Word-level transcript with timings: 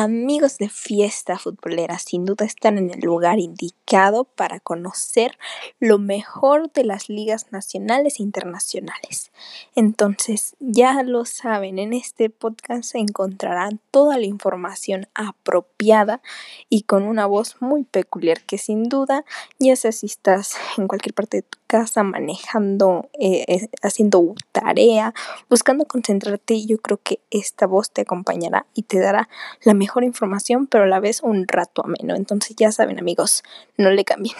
Amigos 0.00 0.58
de 0.58 0.68
fiesta 0.68 1.40
futbolera, 1.40 1.98
sin 1.98 2.24
duda 2.24 2.44
están 2.44 2.78
en 2.78 2.90
el 2.90 3.00
lugar 3.00 3.40
indicado 3.40 4.22
para 4.22 4.60
conocer 4.60 5.36
lo 5.80 5.98
mejor 5.98 6.70
de 6.70 6.84
las 6.84 7.08
ligas 7.08 7.46
nacionales 7.50 8.20
e 8.20 8.22
internacionales. 8.22 9.32
Entonces, 9.74 10.54
ya 10.60 11.02
lo 11.02 11.24
saben, 11.24 11.80
en 11.80 11.92
este 11.92 12.30
podcast 12.30 12.84
se 12.84 12.98
encontrarán 12.98 13.80
toda 13.90 14.18
la 14.18 14.26
información 14.26 15.08
apropiada 15.14 16.22
y 16.68 16.82
con 16.82 17.02
una 17.02 17.26
voz 17.26 17.56
muy 17.58 17.82
peculiar 17.82 18.42
que 18.42 18.56
sin 18.56 18.84
duda, 18.84 19.24
ya 19.58 19.74
sea 19.74 19.90
si 19.90 20.06
estás 20.06 20.54
en 20.76 20.86
cualquier 20.86 21.14
parte 21.14 21.38
de 21.38 21.42
tu 21.42 21.58
casa 21.66 22.04
manejando, 22.04 23.10
eh, 23.18 23.44
eh, 23.48 23.68
haciendo 23.82 24.36
tarea, 24.52 25.12
buscando 25.50 25.86
concentrarte, 25.86 26.64
yo 26.64 26.78
creo 26.78 27.00
que 27.02 27.18
esta 27.30 27.66
voz 27.66 27.90
te 27.90 28.02
acompañará 28.02 28.64
y 28.74 28.84
te 28.84 29.00
dará 29.00 29.28
la 29.64 29.74
mejor 29.74 29.87
mejor 29.88 30.04
información, 30.04 30.66
pero 30.66 30.84
a 30.84 30.86
la 30.86 31.00
vez 31.00 31.22
un 31.22 31.48
rato 31.48 31.82
ameno. 31.82 32.14
Entonces 32.14 32.54
ya 32.54 32.70
saben 32.70 32.98
amigos, 32.98 33.42
no 33.78 33.90
le 33.90 34.04
cambien. 34.04 34.36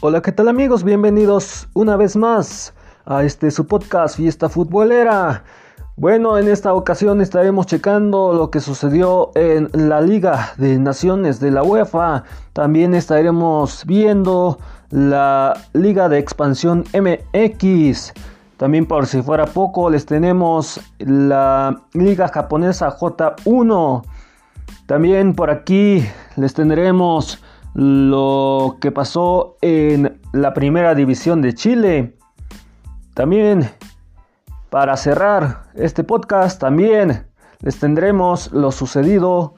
Hola, 0.00 0.22
¿qué 0.22 0.30
tal 0.30 0.46
amigos? 0.46 0.84
Bienvenidos 0.84 1.66
una 1.74 1.96
vez 1.96 2.14
más 2.14 2.74
a 3.06 3.24
este 3.24 3.50
su 3.50 3.66
podcast 3.66 4.18
Fiesta 4.18 4.48
Futbolera. 4.48 5.42
Bueno, 5.98 6.36
en 6.36 6.46
esta 6.48 6.74
ocasión 6.74 7.22
estaremos 7.22 7.64
checando 7.64 8.34
lo 8.34 8.50
que 8.50 8.60
sucedió 8.60 9.30
en 9.34 9.70
la 9.72 10.02
Liga 10.02 10.52
de 10.58 10.78
Naciones 10.78 11.40
de 11.40 11.50
la 11.50 11.62
UEFA. 11.62 12.24
También 12.52 12.94
estaremos 12.94 13.82
viendo 13.86 14.58
la 14.90 15.58
Liga 15.72 16.10
de 16.10 16.18
Expansión 16.18 16.84
MX. 16.92 18.12
También 18.58 18.84
por 18.84 19.06
si 19.06 19.22
fuera 19.22 19.46
poco, 19.46 19.88
les 19.88 20.04
tenemos 20.04 20.82
la 20.98 21.80
Liga 21.94 22.28
Japonesa 22.28 22.94
J1. 22.94 24.04
También 24.84 25.34
por 25.34 25.48
aquí 25.48 26.04
les 26.36 26.52
tendremos 26.52 27.42
lo 27.72 28.76
que 28.82 28.92
pasó 28.92 29.56
en 29.62 30.20
la 30.32 30.52
Primera 30.52 30.94
División 30.94 31.40
de 31.40 31.54
Chile. 31.54 32.18
También 33.14 33.70
para 34.76 34.98
cerrar 34.98 35.62
este 35.74 36.04
podcast 36.04 36.60
también 36.60 37.26
les 37.60 37.80
tendremos 37.80 38.52
lo 38.52 38.70
sucedido 38.70 39.54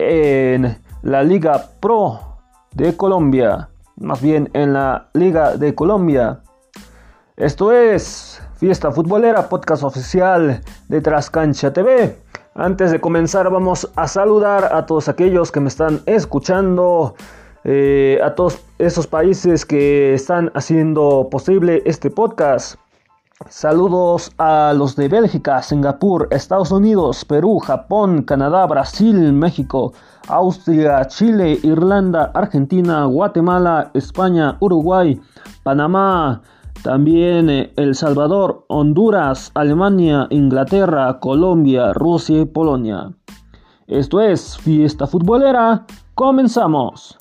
en 0.00 0.76
la 1.02 1.22
Liga 1.22 1.66
Pro 1.78 2.40
de 2.72 2.96
Colombia, 2.96 3.68
más 3.94 4.20
bien 4.20 4.50
en 4.54 4.72
la 4.72 5.08
Liga 5.12 5.56
de 5.56 5.72
Colombia. 5.72 6.40
Esto 7.36 7.70
es 7.70 8.42
Fiesta 8.56 8.90
Futbolera, 8.90 9.48
podcast 9.48 9.84
oficial 9.84 10.60
de 10.88 11.00
Trascancha 11.00 11.72
TV. 11.72 12.18
Antes 12.56 12.90
de 12.90 13.00
comenzar 13.00 13.48
vamos 13.48 13.88
a 13.94 14.08
saludar 14.08 14.74
a 14.74 14.84
todos 14.84 15.08
aquellos 15.08 15.52
que 15.52 15.60
me 15.60 15.68
están 15.68 16.00
escuchando, 16.06 17.14
eh, 17.62 18.18
a 18.20 18.34
todos 18.34 18.58
esos 18.80 19.06
países 19.06 19.64
que 19.64 20.14
están 20.14 20.50
haciendo 20.56 21.28
posible 21.30 21.84
este 21.86 22.10
podcast. 22.10 22.80
Saludos 23.50 24.32
a 24.38 24.72
los 24.74 24.96
de 24.96 25.08
Bélgica, 25.08 25.60
Singapur, 25.60 26.26
Estados 26.30 26.70
Unidos, 26.72 27.22
Perú, 27.26 27.58
Japón, 27.58 28.22
Canadá, 28.22 28.66
Brasil, 28.66 29.30
México, 29.34 29.92
Austria, 30.28 31.04
Chile, 31.06 31.60
Irlanda, 31.62 32.30
Argentina, 32.32 33.04
Guatemala, 33.04 33.90
España, 33.92 34.56
Uruguay, 34.60 35.20
Panamá, 35.62 36.40
también 36.82 37.50
eh, 37.50 37.72
El 37.76 37.94
Salvador, 37.94 38.64
Honduras, 38.68 39.50
Alemania, 39.54 40.26
Inglaterra, 40.30 41.20
Colombia, 41.20 41.92
Rusia 41.92 42.40
y 42.40 42.46
Polonia. 42.46 43.10
Esto 43.86 44.22
es 44.22 44.56
Fiesta 44.56 45.06
Futbolera. 45.06 45.84
Comenzamos. 46.14 47.18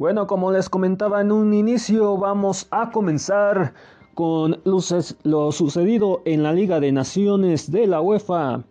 Bueno, 0.00 0.26
como 0.26 0.50
les 0.50 0.70
comentaba 0.70 1.20
en 1.20 1.30
un 1.30 1.52
inicio, 1.52 2.16
vamos 2.16 2.66
a 2.70 2.90
comenzar 2.90 3.74
con 4.14 4.58
lo 4.64 5.52
sucedido 5.52 6.22
en 6.24 6.42
la 6.42 6.54
Liga 6.54 6.80
de 6.80 6.90
Naciones 6.90 7.70
de 7.70 7.86
la 7.86 8.00
UEFA. 8.00 8.64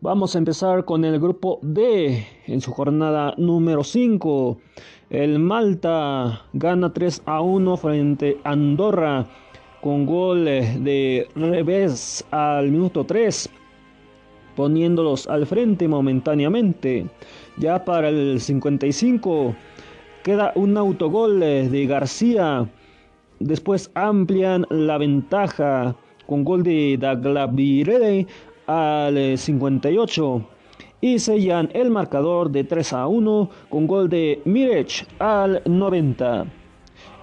Vamos 0.00 0.34
a 0.34 0.38
empezar 0.38 0.84
con 0.84 1.04
el 1.04 1.20
grupo 1.20 1.60
D 1.62 2.26
en 2.48 2.60
su 2.60 2.72
jornada 2.72 3.34
número 3.36 3.84
5. 3.84 4.58
El 5.10 5.38
Malta 5.38 6.42
gana 6.54 6.92
3 6.92 7.22
a 7.24 7.40
1 7.40 7.76
frente 7.76 8.38
a 8.42 8.50
Andorra 8.50 9.28
con 9.80 10.06
gol 10.06 10.44
de 10.44 11.28
revés 11.36 12.26
al 12.32 12.72
minuto 12.72 13.04
3, 13.04 13.48
poniéndolos 14.56 15.28
al 15.28 15.46
frente 15.46 15.86
momentáneamente. 15.86 17.06
Ya 17.58 17.84
para 17.84 18.08
el 18.08 18.40
55 18.40 19.54
Queda 20.24 20.52
un 20.54 20.74
autogol 20.78 21.42
eh, 21.42 21.68
de 21.68 21.84
García. 21.84 22.66
Después 23.40 23.90
amplian 23.94 24.64
la 24.70 24.96
ventaja 24.96 25.94
con 26.26 26.44
gol 26.44 26.62
de 26.62 26.96
Daglavirede 26.98 28.26
al 28.66 29.36
58 29.36 30.36
eh, 30.36 30.86
y 31.02 31.18
sellan 31.18 31.68
el 31.74 31.90
marcador 31.90 32.50
de 32.50 32.64
3 32.64 32.94
a 32.94 33.06
1 33.06 33.50
con 33.68 33.86
gol 33.86 34.08
de 34.08 34.40
Mirech 34.46 35.06
al 35.18 35.60
90. 35.66 36.46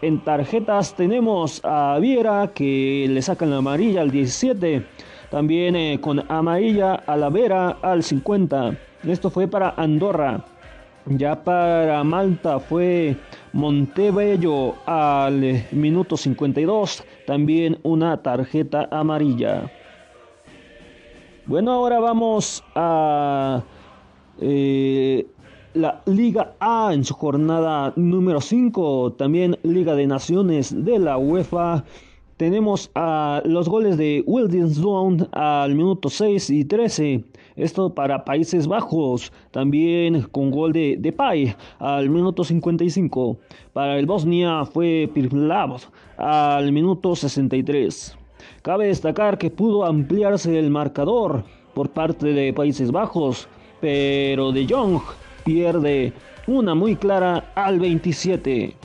En 0.04 0.24
tarjetas 0.24 0.96
tenemos 0.96 1.60
a 1.64 1.98
Viera 2.00 2.52
que 2.54 3.08
le 3.10 3.24
sacan 3.24 3.50
la 3.50 3.58
amarilla 3.58 4.02
al 4.02 4.12
17. 4.12 4.86
También 5.32 5.76
eh, 5.76 5.98
con 6.00 6.24
amarilla 6.32 6.94
a 6.94 7.18
la 7.18 7.30
Vera 7.30 7.80
al 7.82 8.04
50. 8.04 8.78
Esto 9.08 9.32
fue 9.32 9.48
para 9.48 9.72
Andorra. 9.72 10.46
Ya 11.08 11.44
para 11.44 12.04
Malta 12.04 12.60
fue 12.60 13.16
Montebello 13.54 14.76
al 14.86 15.66
minuto 15.72 16.16
52, 16.16 17.04
también 17.26 17.80
una 17.82 18.22
tarjeta 18.22 18.88
amarilla. 18.92 19.72
Bueno, 21.48 21.72
ahora 21.72 22.00
vamos 22.00 22.64
a 22.76 23.64
eh, 24.40 25.26
la 25.74 26.02
Liga 26.06 26.54
A 26.60 26.92
en 26.94 27.04
su 27.04 27.16
jornada 27.16 27.94
número 27.96 28.40
5, 28.40 29.14
también 29.14 29.58
Liga 29.64 29.96
de 29.96 30.06
Naciones 30.06 30.86
de 30.86 31.00
la 31.00 31.18
UEFA. 31.18 31.84
Tenemos 32.38 32.92
a 32.94 33.42
los 33.46 33.68
goles 33.68 33.98
de 33.98 34.24
Williamson 34.28 35.28
al 35.32 35.74
minuto 35.74 36.10
6 36.10 36.50
y 36.52 36.66
13. 36.66 37.24
Esto 37.56 37.94
para 37.94 38.24
Países 38.24 38.68
Bajos, 38.68 39.32
también 39.52 40.24
con 40.32 40.52
gol 40.52 40.72
de 40.72 40.96
Depay 40.98 41.54
al 41.80 42.10
minuto 42.10 42.44
55. 42.44 43.38
Para 43.74 43.98
el 44.00 44.06
Bosnia 44.06 44.66
fue 44.66 45.10
Pirlav 45.14 45.78
al 46.18 46.72
minuto 46.72 47.16
63. 47.16 48.18
Cabe 48.62 48.88
destacar 48.88 49.38
que 49.38 49.50
pudo 49.50 49.86
ampliarse 49.86 50.58
el 50.58 50.70
marcador 50.70 51.44
por 51.74 51.90
parte 51.90 52.28
de 52.28 52.54
Países 52.54 52.92
Bajos, 52.92 53.48
pero 53.80 54.52
De 54.52 54.66
Jong 54.68 55.02
pierde 55.44 56.14
una 56.48 56.76
muy 56.76 56.96
clara 56.96 57.52
al 57.56 57.80
27. 57.80 58.76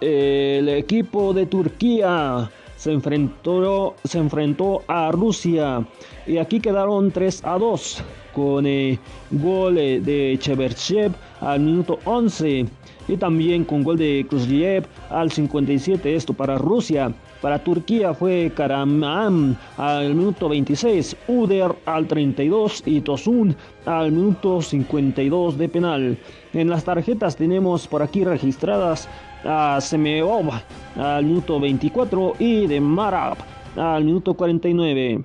El 0.00 0.68
equipo 0.68 1.32
de 1.32 1.46
Turquía 1.46 2.50
se 2.84 2.92
enfrentó, 2.92 3.94
se 4.04 4.18
enfrentó 4.18 4.82
a 4.88 5.10
Rusia. 5.10 5.86
Y 6.26 6.36
aquí 6.36 6.60
quedaron 6.60 7.10
3 7.10 7.42
a 7.46 7.56
2 7.56 8.04
con 8.34 8.66
el 8.66 8.98
gol 9.30 9.76
de 9.76 10.36
Cheberchev 10.38 11.12
al 11.40 11.60
minuto 11.60 11.98
11 12.04 12.66
y 13.08 13.16
también 13.16 13.64
con 13.64 13.84
gol 13.84 13.96
de 13.96 14.26
Kruzliev 14.28 14.84
al 15.08 15.32
57 15.32 16.14
esto 16.14 16.34
para 16.34 16.58
Rusia. 16.58 17.10
Para 17.40 17.64
Turquía 17.64 18.12
fue 18.12 18.52
Karaman 18.54 19.56
al 19.78 20.14
minuto 20.14 20.50
26, 20.50 21.16
Uder 21.28 21.74
al 21.86 22.06
32 22.06 22.82
y 22.84 23.00
Tosun 23.00 23.56
al 23.86 24.12
minuto 24.12 24.60
52 24.60 25.56
de 25.56 25.68
penal. 25.70 26.18
En 26.52 26.68
las 26.68 26.84
tarjetas 26.84 27.34
tenemos 27.34 27.88
por 27.88 28.02
aquí 28.02 28.24
registradas 28.24 29.08
a 29.44 29.80
Semeov 29.80 30.50
al 30.96 31.24
minuto 31.24 31.60
24 31.60 32.34
y 32.38 32.66
de 32.66 32.80
Marab 32.80 33.36
al 33.76 34.04
minuto 34.04 34.34
49. 34.34 35.24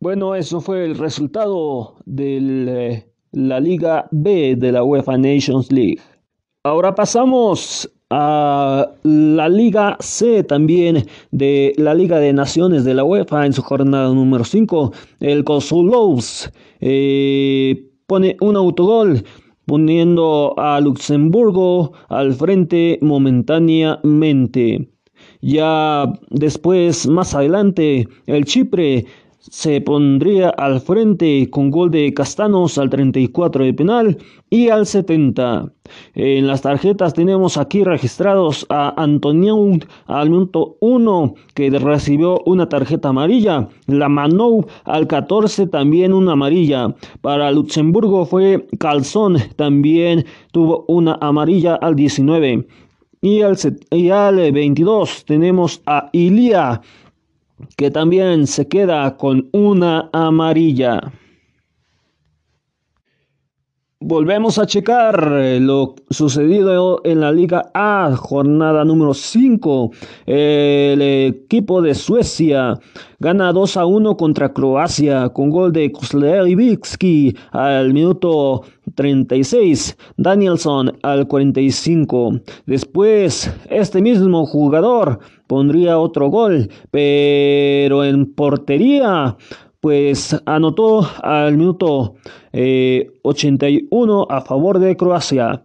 Bueno, 0.00 0.34
eso 0.34 0.60
fue 0.60 0.84
el 0.84 0.98
resultado 0.98 1.94
de 2.04 3.04
la 3.32 3.60
Liga 3.60 4.06
B 4.10 4.54
de 4.56 4.72
la 4.72 4.84
UEFA 4.84 5.16
Nations 5.16 5.72
League. 5.72 6.00
Ahora 6.62 6.94
pasamos 6.94 7.90
a 8.10 8.86
la 9.02 9.48
Liga 9.48 9.96
C 10.00 10.44
también 10.44 11.06
de 11.30 11.72
la 11.76 11.94
Liga 11.94 12.18
de 12.20 12.32
Naciones 12.32 12.84
de 12.84 12.94
la 12.94 13.04
UEFA 13.04 13.46
en 13.46 13.52
su 13.52 13.62
jornada 13.62 14.12
número 14.12 14.44
5. 14.44 14.92
El 15.20 15.42
Kosolovs 15.44 16.50
eh, 16.80 17.90
pone 18.06 18.36
un 18.40 18.56
autogol 18.56 19.24
poniendo 19.66 20.54
a 20.58 20.80
Luxemburgo 20.80 21.92
al 22.08 22.34
frente 22.34 22.98
momentáneamente. 23.02 24.88
Ya 25.40 26.10
después, 26.30 27.06
más 27.06 27.34
adelante, 27.34 28.08
el 28.26 28.44
Chipre 28.44 29.06
se 29.50 29.80
pondría 29.80 30.48
al 30.50 30.80
frente 30.80 31.48
con 31.50 31.70
gol 31.70 31.90
de 31.90 32.14
Castanos 32.14 32.78
al 32.78 32.88
34 32.88 33.64
de 33.64 33.74
penal 33.74 34.18
y 34.48 34.70
al 34.70 34.86
70. 34.86 35.70
En 36.14 36.46
las 36.46 36.62
tarjetas 36.62 37.12
tenemos 37.12 37.58
aquí 37.58 37.84
registrados 37.84 38.64
a 38.70 38.94
Antonio 39.02 39.56
al 40.06 40.30
minuto 40.30 40.76
1 40.80 41.34
que 41.54 41.70
recibió 41.70 42.40
una 42.46 42.68
tarjeta 42.68 43.10
amarilla, 43.10 43.68
la 43.86 44.08
Manou 44.08 44.66
al 44.84 45.06
14 45.06 45.66
también 45.66 46.14
una 46.14 46.32
amarilla. 46.32 46.94
Para 47.20 47.50
Luxemburgo 47.50 48.24
fue 48.24 48.66
Calzón 48.78 49.36
también 49.56 50.24
tuvo 50.52 50.86
una 50.88 51.18
amarilla 51.20 51.74
al 51.74 51.96
19. 51.96 52.66
Y 53.20 53.40
al, 53.40 53.56
y 53.90 54.10
al 54.10 54.52
22 54.52 55.24
tenemos 55.24 55.82
a 55.86 56.10
Ilia 56.12 56.80
que 57.76 57.90
también 57.90 58.46
se 58.46 58.68
queda 58.68 59.16
con 59.16 59.48
una 59.52 60.10
amarilla. 60.12 61.00
Volvemos 64.06 64.58
a 64.58 64.66
checar 64.66 65.32
eh, 65.32 65.58
lo 65.58 65.94
sucedido 66.10 67.00
en 67.04 67.20
la 67.20 67.32
Liga 67.32 67.70
A, 67.72 68.14
jornada 68.14 68.84
número 68.84 69.14
5. 69.14 69.92
El 70.26 71.00
equipo 71.00 71.80
de 71.80 71.94
Suecia 71.94 72.78
gana 73.18 73.50
2 73.50 73.78
a 73.78 73.86
1 73.86 74.14
contra 74.18 74.52
Croacia 74.52 75.30
con 75.30 75.48
gol 75.48 75.72
de 75.72 75.90
Kozlevski 75.90 77.34
al 77.52 77.94
minuto 77.94 78.64
36, 78.94 79.96
Danielson 80.18 80.98
al 81.02 81.26
45. 81.26 82.40
Después, 82.66 83.50
este 83.70 84.02
mismo 84.02 84.44
jugador 84.44 85.18
pondría 85.54 86.00
otro 86.00 86.30
gol, 86.30 86.68
pero 86.90 88.02
en 88.02 88.34
portería 88.34 89.36
pues 89.78 90.36
anotó 90.46 91.06
al 91.22 91.56
minuto 91.56 92.16
81 93.22 94.22
eh, 94.22 94.26
a 94.30 94.40
favor 94.40 94.80
de 94.80 94.96
Croacia. 94.96 95.64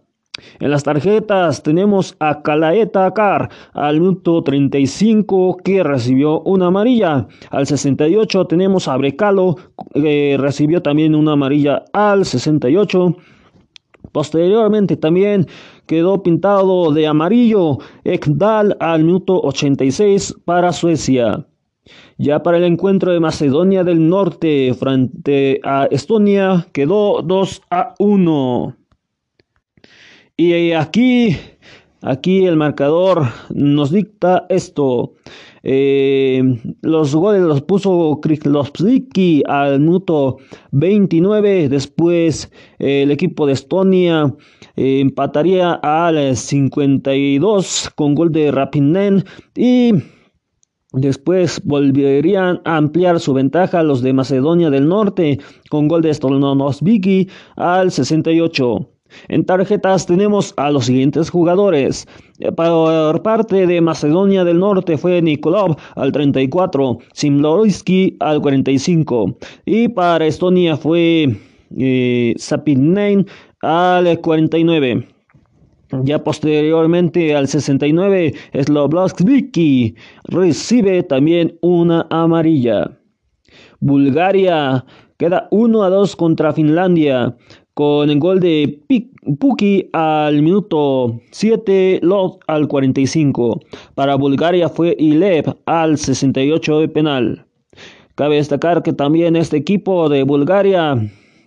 En 0.60 0.70
las 0.70 0.84
tarjetas 0.84 1.64
tenemos 1.64 2.14
a 2.20 2.40
Kalaeta 2.40 3.12
Kar 3.12 3.50
al 3.72 3.98
minuto 3.98 4.44
35 4.44 5.56
que 5.64 5.82
recibió 5.82 6.40
una 6.42 6.66
amarilla. 6.66 7.26
Al 7.50 7.66
68 7.66 8.46
tenemos 8.46 8.86
a 8.86 8.96
Brecalo 8.96 9.56
que 9.92 10.36
recibió 10.38 10.82
también 10.82 11.16
una 11.16 11.32
amarilla 11.32 11.82
al 11.92 12.24
68. 12.24 13.16
Posteriormente 14.12 14.96
también 14.96 15.46
quedó 15.90 16.22
pintado 16.22 16.92
de 16.92 17.08
amarillo 17.08 17.78
Ekdal 18.04 18.76
al 18.78 19.02
minuto 19.02 19.40
86 19.42 20.36
para 20.44 20.72
Suecia. 20.72 21.44
Ya 22.16 22.44
para 22.44 22.58
el 22.58 22.62
encuentro 22.62 23.10
de 23.10 23.18
Macedonia 23.18 23.82
del 23.82 24.08
Norte 24.08 24.72
frente 24.74 25.60
a 25.64 25.88
Estonia 25.90 26.68
quedó 26.72 27.22
2 27.22 27.62
a 27.72 27.94
1. 27.98 28.76
Y 30.36 30.70
aquí, 30.74 31.36
aquí 32.02 32.46
el 32.46 32.56
marcador 32.56 33.24
nos 33.48 33.90
dicta 33.90 34.46
esto. 34.48 35.14
Eh, 35.62 36.42
los 36.82 37.14
goles 37.14 37.42
los 37.42 37.62
puso 37.62 38.18
Kriklovsky 38.22 39.42
al 39.46 39.80
minuto 39.80 40.38
29. 40.72 41.68
Después 41.68 42.50
el 42.78 43.10
equipo 43.10 43.46
de 43.46 43.52
Estonia 43.52 44.34
eh, 44.76 45.00
empataría 45.00 45.72
al 45.74 46.36
52 46.36 47.90
con 47.94 48.14
gol 48.14 48.32
de 48.32 48.50
Rapinen 48.50 49.24
y 49.56 49.92
Después 50.92 51.62
volverían 51.64 52.60
a 52.64 52.76
ampliar 52.76 53.20
su 53.20 53.32
ventaja 53.32 53.84
los 53.84 54.02
de 54.02 54.12
Macedonia 54.12 54.70
del 54.70 54.88
Norte 54.88 55.38
con 55.68 55.86
gol 55.86 56.02
de 56.02 56.12
Stolnonosviki 56.12 57.28
al 57.54 57.92
68. 57.92 58.90
En 59.28 59.44
tarjetas 59.44 60.06
tenemos 60.06 60.54
a 60.56 60.70
los 60.70 60.86
siguientes 60.86 61.30
jugadores. 61.30 62.06
Por 62.56 63.22
parte 63.22 63.66
de 63.66 63.80
Macedonia 63.80 64.44
del 64.44 64.58
Norte 64.58 64.96
fue 64.96 65.20
Nikolov 65.20 65.76
al 65.96 66.12
34, 66.12 66.98
Simlorski 67.12 68.16
al 68.20 68.40
45 68.40 69.36
y 69.66 69.88
para 69.88 70.26
Estonia 70.26 70.76
fue 70.76 71.36
eh, 71.76 72.34
al 73.62 74.20
49. 74.20 75.06
Ya 76.04 76.22
posteriormente 76.22 77.34
al 77.34 77.48
69, 77.48 78.34
Vicky 79.24 79.94
recibe 80.24 81.02
también 81.02 81.58
una 81.62 82.06
amarilla. 82.10 82.96
Bulgaria 83.80 84.84
queda 85.18 85.48
1 85.50 85.82
a 85.82 85.90
2 85.90 86.16
contra 86.16 86.52
Finlandia 86.52 87.36
con 87.74 88.10
el 88.10 88.18
gol 88.18 88.40
de 88.40 88.80
Puki 89.38 89.88
al 89.92 90.42
minuto 90.42 91.20
7, 91.30 92.00
Lot 92.02 92.40
al 92.46 92.68
45. 92.68 93.60
Para 93.94 94.16
Bulgaria 94.16 94.68
fue 94.68 94.96
Ilev 94.98 95.56
al 95.66 95.98
68 95.98 96.80
de 96.80 96.88
penal. 96.88 97.46
Cabe 98.14 98.36
destacar 98.36 98.82
que 98.82 98.92
también 98.92 99.36
este 99.36 99.56
equipo 99.56 100.08
de 100.08 100.24
Bulgaria 100.24 100.96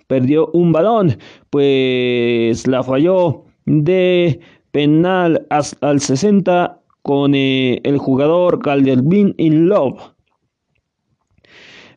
perdió 0.08 0.50
un 0.54 0.72
balón, 0.72 1.18
pues 1.50 2.68
la 2.68 2.84
falló 2.84 3.44
de 3.66 4.40
penal 4.72 5.46
al 5.50 6.00
60 6.00 6.80
con 7.04 7.36
eh, 7.36 7.80
el 7.84 7.98
jugador 7.98 8.60
Calderbin 8.60 9.36
in 9.38 9.68
Love. 9.68 10.00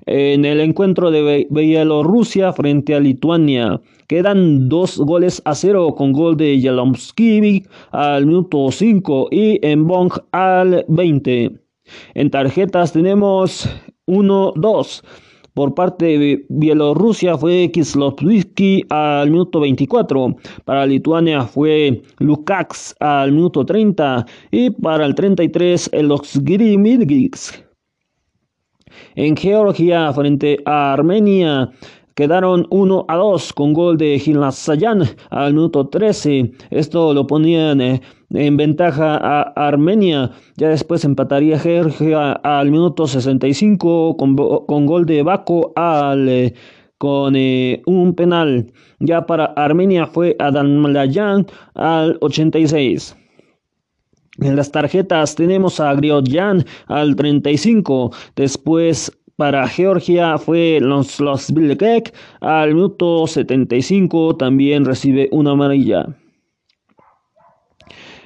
En 0.05 0.45
el 0.45 0.61
encuentro 0.61 1.11
de 1.11 1.47
Bielorrusia 1.51 2.53
frente 2.53 2.95
a 2.95 3.01
Lituania, 3.01 3.81
quedan 4.09 4.69
dos 4.69 4.99
goles 4.99 5.43
a 5.45 5.55
cero 5.55 5.95
con 5.97 6.13
gol 6.13 6.37
de 6.37 6.61
Yalomsky 6.61 7.65
al 7.93 8.27
minuto 8.27 8.71
5 8.71 9.29
y 9.31 9.59
en 9.67 9.87
Bong 9.87 10.13
al 10.33 10.85
20. 10.89 11.53
En 12.15 12.31
tarjetas 12.31 12.93
tenemos 12.93 13.69
1-2 14.07 15.03
por 15.57 15.73
parte 15.73 16.19
de 16.19 16.45
Bielorrusia 16.51 17.39
fue 17.39 17.71
Kislovsky 17.73 18.85
al 18.91 19.31
minuto 19.31 19.61
24, 19.61 20.37
para 20.67 20.85
Lituania 20.85 21.45
fue 21.45 22.03
Lukács 22.19 22.95
al 23.01 23.33
minuto 23.33 23.65
30 23.65 24.27
y 24.51 24.69
para 24.69 25.07
el 25.07 25.15
33 25.15 25.89
el 25.95 26.13
Oxgiri 26.13 26.77
En 29.15 29.35
Georgia 29.35 30.13
frente 30.13 30.59
a 30.67 30.93
Armenia 30.93 31.71
Quedaron 32.17 32.67
1 32.71 33.05
a 33.09 33.17
2 33.17 33.53
con 33.53 33.75
gol 33.75 33.99
de 33.99 34.19
Sayan 34.51 35.03
al 35.29 35.53
minuto 35.53 35.89
13. 35.89 36.51
Esto 36.71 37.13
lo 37.13 37.27
ponían 37.27 37.83
eh, 37.83 38.01
en 38.31 38.57
ventaja 38.57 39.19
a 39.19 39.43
Armenia. 39.69 40.31
Ya 40.57 40.71
después 40.71 41.05
empataría 41.05 41.59
Georgia 41.59 42.33
al 42.33 42.71
minuto 42.71 43.07
65 43.07 44.17
con, 44.17 44.35
con 44.35 44.87
gol 44.87 45.05
de 45.05 45.23
Baco 45.23 45.75
al, 45.77 46.27
eh, 46.27 46.55
con 46.97 47.37
eh, 47.37 47.83
un 47.85 48.15
penal. 48.15 48.73
Ya 48.99 49.27
para 49.27 49.45
Armenia 49.55 50.07
fue 50.07 50.37
Adam 50.39 50.75
Malayan 50.75 51.47
al 51.75 52.17
86. 52.23 53.15
En 54.41 54.57
las 54.57 54.73
tarjetas 54.73 55.35
tenemos 55.35 55.81
a 55.81 55.93
Griodjan 55.93 56.65
al 56.87 57.15
35, 57.15 58.11
después 58.37 59.13
para 59.37 59.69
Georgia 59.69 60.39
fue 60.39 60.79
los, 60.81 61.21
los 61.21 61.53
al 62.41 62.75
minuto 62.75 63.27
75 63.27 64.37
también 64.37 64.85
recibe 64.85 65.29
una 65.31 65.53
amarilla. 65.53 66.07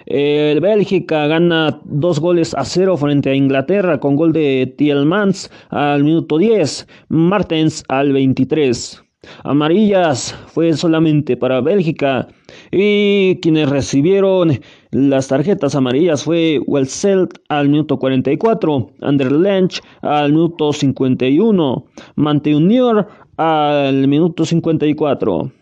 El 0.07 0.61
Bélgica 0.61 1.27
gana 1.27 1.81
dos 1.85 2.19
goles 2.19 2.55
a 2.55 2.65
cero 2.65 2.97
frente 2.97 3.31
a 3.31 3.35
Inglaterra 3.35 4.01
con 4.01 4.17
gol 4.17 4.33
de 4.33 4.75
Tielmans 4.77 5.51
al 5.69 6.03
minuto 6.03 6.39
10, 6.39 6.89
Martens 7.09 7.85
al 7.89 8.13
23. 8.13 9.05
Amarillas 9.45 10.35
fue 10.49 10.73
solamente 10.73 11.37
para 11.37 11.61
Bélgica 11.61 12.27
y 12.73 13.37
quienes 13.41 13.69
recibieron 13.69 14.59
las 14.93 15.29
tarjetas 15.29 15.77
amarillas 15.77 16.25
fue 16.25 16.61
Welselt 16.67 17.39
al 17.49 17.69
minuto 17.69 17.99
44, 17.99 18.91
Anderlench 19.03 19.81
al 20.03 20.33
minuto 20.33 20.73
51, 20.73 21.85
Manteunior 22.17 23.07
al 23.37 24.09
minuto 24.09 24.45
54. 24.45 25.53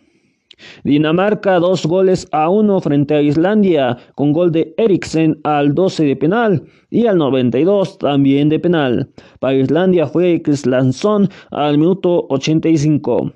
Dinamarca 0.82 1.58
dos 1.58 1.84
goles 1.84 2.26
a 2.32 2.48
uno 2.48 2.80
frente 2.80 3.14
a 3.14 3.22
Islandia 3.22 3.98
con 4.14 4.32
gol 4.32 4.50
de 4.50 4.74
Eriksen 4.76 5.38
al 5.44 5.74
12 5.74 6.04
de 6.04 6.16
penal 6.16 6.62
y 6.90 7.06
al 7.06 7.18
92 7.18 7.98
también 7.98 8.48
de 8.48 8.58
penal. 8.58 9.10
Para 9.40 9.54
Islandia 9.54 10.06
fue 10.06 10.42
Krislansson 10.42 11.28
al 11.50 11.78
minuto 11.78 12.26
85. 12.30 13.32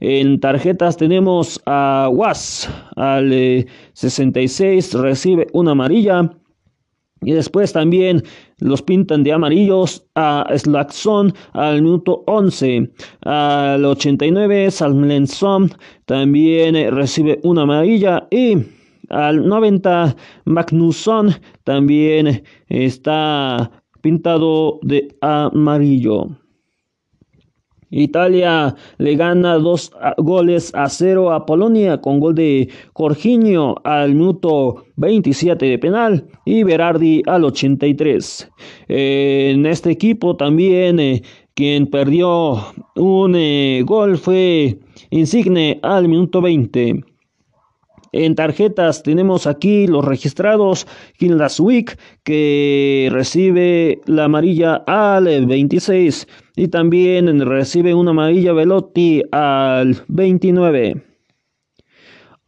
En 0.00 0.40
tarjetas 0.40 0.96
tenemos 0.96 1.60
a 1.66 2.08
Was 2.12 2.68
al 2.96 3.66
66 3.94 4.94
eh, 4.94 4.98
recibe 4.98 5.46
una 5.52 5.72
amarilla. 5.72 6.30
Y 7.22 7.32
después 7.32 7.72
también 7.72 8.22
los 8.58 8.82
pintan 8.82 9.24
de 9.24 9.32
amarillos 9.32 10.06
a 10.14 10.46
Slackson 10.54 11.32
al 11.54 11.82
minuto 11.82 12.22
11. 12.26 12.90
Al 13.22 13.84
89 13.84 14.70
Salmlenson 14.70 15.70
también 16.04 16.76
eh, 16.76 16.90
recibe 16.90 17.40
una 17.42 17.62
amarilla. 17.62 18.28
Y 18.30 18.58
al 19.08 19.46
90 19.46 20.14
Magnusson 20.44 21.34
también 21.64 22.44
está 22.68 23.70
pintado 24.02 24.78
de 24.82 25.08
amarillo. 25.20 26.28
Italia 27.90 28.74
le 28.98 29.14
gana 29.16 29.58
dos 29.58 29.92
goles 30.18 30.74
a 30.74 30.88
cero 30.88 31.32
a 31.32 31.46
Polonia 31.46 32.00
con 32.00 32.20
gol 32.20 32.34
de 32.34 32.68
Jorginho 32.94 33.76
al 33.84 34.14
minuto 34.14 34.84
27 34.96 35.64
de 35.66 35.78
penal 35.78 36.26
y 36.44 36.62
Berardi 36.62 37.22
al 37.26 37.44
83. 37.44 38.50
en 38.88 39.66
este 39.66 39.90
equipo 39.90 40.36
también 40.36 40.98
eh, 40.98 41.22
quien 41.54 41.86
perdió 41.86 42.58
un 42.96 43.34
eh, 43.34 43.82
gol 43.84 44.18
fue 44.18 44.78
Insigne 45.10 45.78
al 45.82 46.08
minuto 46.08 46.42
20. 46.42 47.15
En 48.16 48.34
tarjetas 48.34 49.02
tenemos 49.02 49.46
aquí 49.46 49.86
los 49.86 50.04
registrados. 50.04 50.86
Week 51.60 51.98
que 52.24 53.08
recibe 53.12 54.00
la 54.06 54.24
amarilla 54.24 54.82
al 54.86 55.46
26 55.46 56.26
y 56.56 56.68
también 56.68 57.40
recibe 57.46 57.94
una 57.94 58.12
amarilla 58.12 58.52
Velotti 58.52 59.22
al 59.30 60.02
29. 60.08 61.15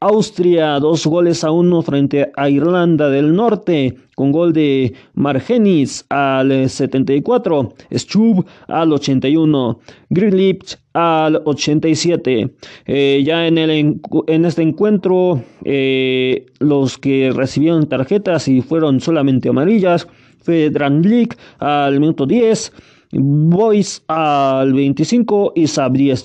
Austria, 0.00 0.78
dos 0.78 1.04
goles 1.06 1.42
a 1.42 1.50
uno 1.50 1.82
frente 1.82 2.30
a 2.36 2.48
Irlanda 2.48 3.10
del 3.10 3.34
Norte, 3.34 3.96
con 4.14 4.30
gol 4.30 4.52
de 4.52 4.94
Margenis 5.14 6.04
al 6.08 6.70
74, 6.70 7.72
Stub 7.92 8.46
al 8.68 8.92
81, 8.92 9.80
Grilic 10.10 10.78
al 10.92 11.42
87. 11.44 12.48
Eh, 12.86 13.22
ya 13.26 13.46
en, 13.48 13.58
el, 13.58 14.00
en 14.28 14.44
este 14.44 14.62
encuentro, 14.62 15.42
eh, 15.64 16.46
los 16.60 16.96
que 16.98 17.32
recibieron 17.34 17.88
tarjetas 17.88 18.46
y 18.46 18.62
fueron 18.62 19.00
solamente 19.00 19.48
amarillas 19.48 20.06
fue 20.48 20.70
Dranlik 20.70 21.36
al 21.58 22.00
minuto 22.00 22.24
10. 22.24 22.72
Boyce 23.12 24.02
al 24.06 24.72
25 24.72 25.52
y 25.56 25.66
Sabriez 25.66 26.22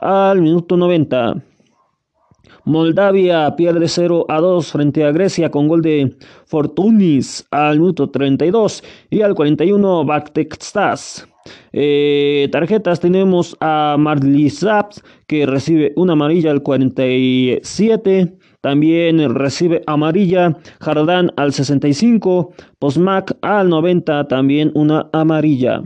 al 0.00 0.40
minuto 0.40 0.76
90. 0.76 1.42
Moldavia 2.64 3.54
pierde 3.56 3.88
0 3.88 4.26
a 4.28 4.40
2 4.40 4.72
frente 4.72 5.04
a 5.04 5.12
Grecia 5.12 5.50
con 5.50 5.68
gol 5.68 5.82
de 5.82 6.16
Fortunis 6.46 7.46
al 7.50 7.78
minuto 7.78 8.08
32 8.10 8.82
y 9.10 9.20
al 9.20 9.34
41 9.34 10.04
Baktekstas. 10.04 11.28
Eh, 11.72 12.48
tarjetas 12.52 13.00
tenemos 13.00 13.56
a 13.60 13.96
Marlizaps 13.98 15.02
que 15.26 15.44
recibe 15.44 15.92
una 15.96 16.14
amarilla 16.14 16.50
al 16.50 16.62
47. 16.62 18.34
También 18.62 19.34
recibe 19.34 19.82
amarilla 19.86 20.56
Jardán 20.80 21.32
al 21.36 21.52
65. 21.52 22.54
Posmac 22.78 23.36
al 23.42 23.68
90 23.68 24.26
también 24.28 24.72
una 24.74 25.10
amarilla. 25.12 25.82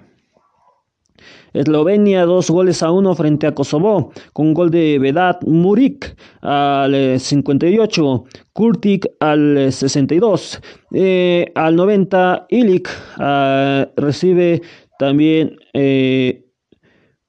Eslovenia 1.53 2.25
dos 2.25 2.51
goles 2.51 2.83
a 2.83 2.91
uno 2.91 3.15
frente 3.15 3.47
a 3.47 3.55
Kosovo 3.55 4.13
con 4.33 4.55
gol 4.55 4.71
de 4.71 4.99
Vedat 4.99 5.43
Murik 5.45 6.15
al 6.43 7.19
58, 7.19 8.27
eh, 8.27 8.41
Kurtik 8.53 9.07
al 9.21 9.73
62, 9.73 10.61
eh, 10.93 11.47
eh, 11.47 11.53
al 11.55 11.77
90 11.77 12.47
Ilik 12.51 12.89
ah, 13.19 13.89
recibe 13.97 14.63
también 14.99 15.57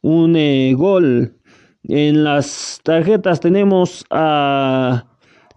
un 0.02 0.74
gol. 0.76 1.36
En 1.84 2.24
las 2.24 2.82
tarjetas 2.84 3.40
tenemos 3.40 4.06
a 4.10 5.06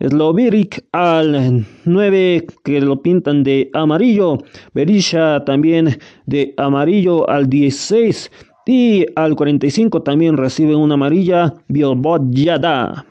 Slovirik 0.00 0.84
al 0.92 1.64
9 1.84 2.46
que 2.64 2.80
lo 2.80 3.02
pintan 3.02 3.42
de 3.42 3.70
amarillo, 3.72 4.38
Berisha 4.72 5.44
también 5.44 5.98
de 6.26 6.54
amarillo 6.56 7.28
al 7.28 7.48
16 7.48 8.30
y 8.66 9.06
al 9.16 9.34
45 9.36 10.02
también 10.02 10.36
recibe 10.36 10.74
una 10.74 10.94
amarilla 10.94 11.54
Yada. 11.68 13.06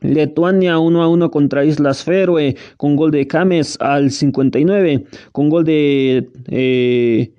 Lituania 0.00 0.78
1 0.78 1.02
a 1.02 1.08
1 1.08 1.30
contra 1.30 1.64
Islas 1.64 2.04
Feroe 2.04 2.54
con 2.76 2.96
gol 2.96 3.10
de 3.10 3.26
Kames 3.26 3.78
al 3.80 4.10
59, 4.10 5.04
con 5.32 5.48
gol 5.48 5.64
de 5.64 6.28
eh, 6.48 7.32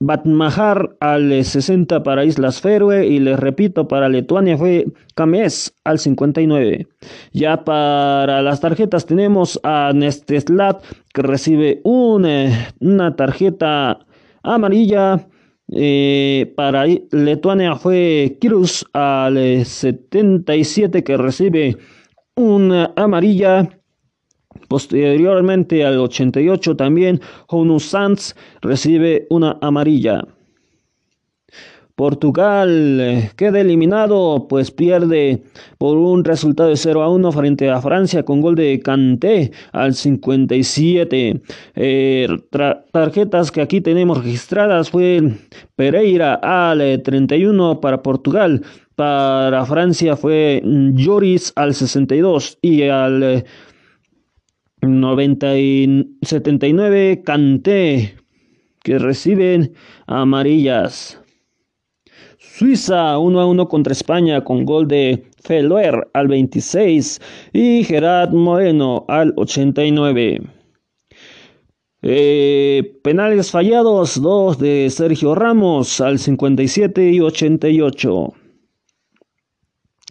Batmahar 0.00 0.96
al 1.00 1.44
60 1.44 2.04
para 2.04 2.24
Islas 2.24 2.60
Feroe 2.60 3.04
y 3.04 3.18
les 3.18 3.38
repito 3.38 3.88
para 3.88 4.08
Lituania 4.08 4.56
fue 4.56 4.86
Kames 5.16 5.74
al 5.82 5.98
59. 5.98 6.86
Ya 7.32 7.64
para 7.64 8.40
las 8.42 8.60
tarjetas 8.60 9.06
tenemos 9.06 9.58
a 9.64 9.90
Nesteslat 9.92 10.84
que 11.12 11.22
recibe 11.22 11.80
una 11.82 13.16
tarjeta 13.16 14.06
amarilla. 14.42 15.26
Eh, 15.70 16.50
para 16.56 16.86
Lituania 16.86 17.76
fue 17.76 18.38
Kirus 18.40 18.86
al 18.94 19.66
77 19.66 21.04
que 21.04 21.16
recibe 21.16 21.76
una 22.36 22.92
amarilla. 22.96 23.68
Posteriormente 24.68 25.84
al 25.84 25.98
88 25.98 26.76
también 26.76 27.20
Honus 27.48 27.84
Sanz 27.84 28.34
recibe 28.60 29.26
una 29.30 29.58
amarilla. 29.60 30.24
Portugal 31.98 33.00
eh, 33.00 33.32
queda 33.34 33.58
eliminado, 33.58 34.46
pues 34.48 34.70
pierde 34.70 35.42
por 35.78 35.96
un 35.96 36.22
resultado 36.22 36.68
de 36.68 36.76
0 36.76 37.02
a 37.02 37.08
1 37.10 37.32
frente 37.32 37.68
a 37.70 37.82
Francia 37.82 38.22
con 38.22 38.40
gol 38.40 38.54
de 38.54 38.78
Kanté 38.78 39.50
al 39.72 39.94
57. 39.94 41.42
Eh, 41.74 42.28
tarjetas 42.92 43.50
que 43.50 43.60
aquí 43.60 43.80
tenemos 43.80 44.22
registradas 44.22 44.90
fue 44.90 45.38
Pereira 45.74 46.34
al 46.34 47.02
31 47.02 47.72
eh, 47.72 47.78
para 47.82 48.00
Portugal. 48.00 48.62
Para 48.94 49.66
Francia 49.66 50.14
fue 50.14 50.62
Lloris 50.64 51.52
al 51.56 51.74
62 51.74 52.58
y 52.62 52.84
al 52.84 53.44
90 54.82 55.58
y 55.58 56.16
79 56.22 57.22
Kanté 57.24 58.14
que 58.84 59.00
reciben 59.00 59.72
amarillas. 60.06 61.20
Suiza 62.58 63.16
1 63.18 63.40
a 63.40 63.46
1 63.46 63.68
contra 63.68 63.92
España 63.92 64.42
con 64.42 64.64
gol 64.64 64.88
de 64.88 65.22
Feller 65.44 66.08
al 66.12 66.26
26 66.26 67.20
y 67.52 67.84
Gerard 67.84 68.32
Moreno 68.32 69.04
al 69.06 69.32
89. 69.36 70.40
Eh, 72.02 72.98
penales 73.04 73.52
fallados, 73.52 74.20
2 74.20 74.58
de 74.58 74.90
Sergio 74.90 75.36
Ramos 75.36 76.00
al 76.00 76.18
57 76.18 77.12
y 77.12 77.20
88. 77.20 78.34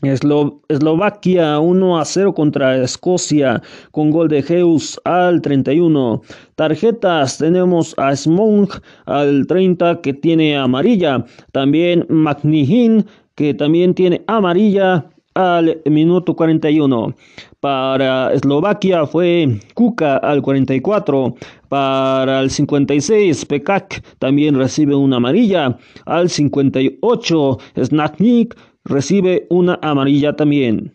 Eslovaquia 0.04 1.60
1 1.60 2.00
a 2.00 2.06
0 2.06 2.34
contra 2.36 2.78
Escocia 2.84 3.64
con 3.92 4.12
gol 4.12 4.28
de 4.28 4.46
Heus 4.48 5.00
al 5.06 5.42
31. 5.42 6.22
Tarjetas 6.56 7.40
tenemos 7.40 7.96
a 7.98 8.16
Smong 8.16 8.70
al 9.06 9.48
30 9.48 10.02
que 10.02 10.14
tiene 10.14 10.56
amarilla. 10.56 11.26
También 11.52 12.06
Magnihin 12.10 13.06
que 13.34 13.56
también 13.56 13.96
tiene 13.96 14.24
amarilla 14.28 15.06
al 15.34 15.82
minuto 15.86 16.36
41. 16.36 17.16
Para 17.60 18.34
Eslovaquia 18.34 19.06
fue 19.06 19.60
Kuka 19.74 20.18
al 20.18 20.42
44. 20.42 21.36
Para 21.70 22.42
el 22.42 22.50
56, 22.50 23.46
Pekak 23.46 24.04
también 24.20 24.56
recibe 24.56 24.96
una 24.96 25.18
amarilla. 25.18 25.78
Al 26.06 26.30
58, 26.30 27.58
Snatnik 27.84 28.56
recibe 28.88 29.46
una 29.50 29.80
amarilla 29.82 30.36
también. 30.36 30.94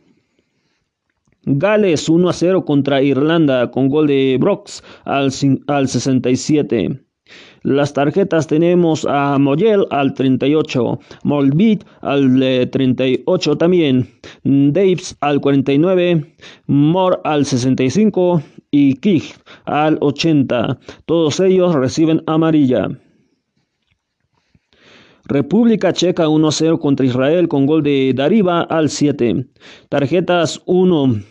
Gales 1.45 2.09
1 2.09 2.29
a 2.29 2.33
0 2.33 2.65
contra 2.65 3.03
Irlanda 3.03 3.71
con 3.71 3.89
gol 3.89 4.07
de 4.07 4.37
Brooks 4.41 4.83
al, 5.05 5.31
al 5.67 5.89
67. 5.89 7.01
Las 7.63 7.93
tarjetas 7.93 8.47
tenemos 8.47 9.07
a 9.09 9.39
Moyel 9.39 9.87
al 9.91 10.15
38, 10.15 10.99
Molbit 11.23 11.85
al 12.01 12.41
38 12.71 13.57
también, 13.57 14.09
Daves 14.43 15.17
al 15.21 15.41
49, 15.41 16.35
Moore 16.67 17.19
al 17.25 17.47
65 17.47 18.43
y 18.73 18.95
Kig 18.97 19.23
al 19.65 19.97
80. 20.01 20.79
Todos 21.07 21.41
ellos 21.41 21.75
reciben 21.75 22.23
amarilla. 22.27 22.89
República 25.25 25.93
Checa 25.93 26.27
1-0 26.29 26.79
contra 26.79 27.07
Israel 27.07 27.49
con 27.49 27.67
gol 27.67 27.83
de 27.83 28.13
Dariba 28.15 28.63
al 28.63 28.89
7. 28.89 29.47
Tarjetas 29.89 30.61
1. 30.67 31.23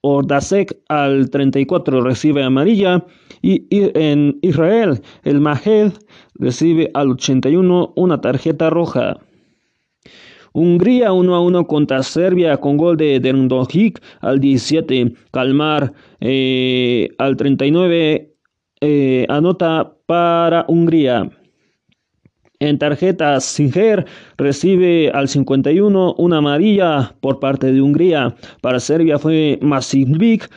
Ordasek 0.00 0.76
al 0.88 1.30
34 1.30 2.00
recibe 2.02 2.42
amarilla. 2.42 3.04
Y 3.42 3.66
en 3.70 4.38
Israel, 4.42 5.00
el 5.22 5.40
Mahed 5.40 5.92
recibe 6.34 6.90
al 6.94 7.12
81 7.12 7.92
una 7.94 8.20
tarjeta 8.20 8.70
roja. 8.70 9.18
Hungría 10.52 11.12
1 11.12 11.34
a 11.34 11.40
1 11.40 11.66
contra 11.66 12.02
Serbia 12.02 12.56
con 12.56 12.78
gol 12.78 12.96
de 12.96 13.20
Derndojic 13.20 14.02
al 14.20 14.40
17. 14.40 15.12
Calmar 15.30 15.92
eh, 16.20 17.08
al 17.18 17.36
39 17.36 18.34
eh, 18.80 19.26
anota 19.28 19.96
para 20.06 20.64
Hungría. 20.66 21.30
En 22.58 22.78
tarjetas, 22.78 23.44
Singer 23.44 24.06
recibe 24.38 25.10
al 25.10 25.28
51 25.28 26.14
una 26.16 26.38
amarilla 26.38 27.14
por 27.20 27.38
parte 27.38 27.70
de 27.70 27.82
Hungría. 27.82 28.34
Para 28.62 28.80
Serbia 28.80 29.18
fue 29.18 29.58
Masivik, 29.60 30.48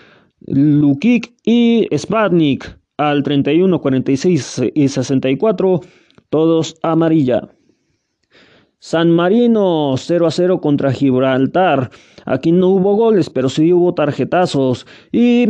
Lukic 0.47 1.33
y 1.43 1.87
Spadnik 1.95 2.77
al 2.97 3.23
31, 3.23 3.81
46 3.81 4.61
y 4.73 4.87
64, 4.87 5.81
todos 6.29 6.75
amarilla. 6.83 7.49
San 8.79 9.11
Marino 9.11 9.95
0 9.97 10.27
a 10.27 10.31
0 10.31 10.61
contra 10.61 10.93
Gibraltar. 10.93 11.89
Aquí 12.25 12.53
no 12.53 12.69
hubo 12.69 12.95
goles, 12.95 13.29
pero 13.29 13.49
sí 13.49 13.73
hubo 13.73 13.93
tarjetazos. 13.93 14.87
Y 15.11 15.47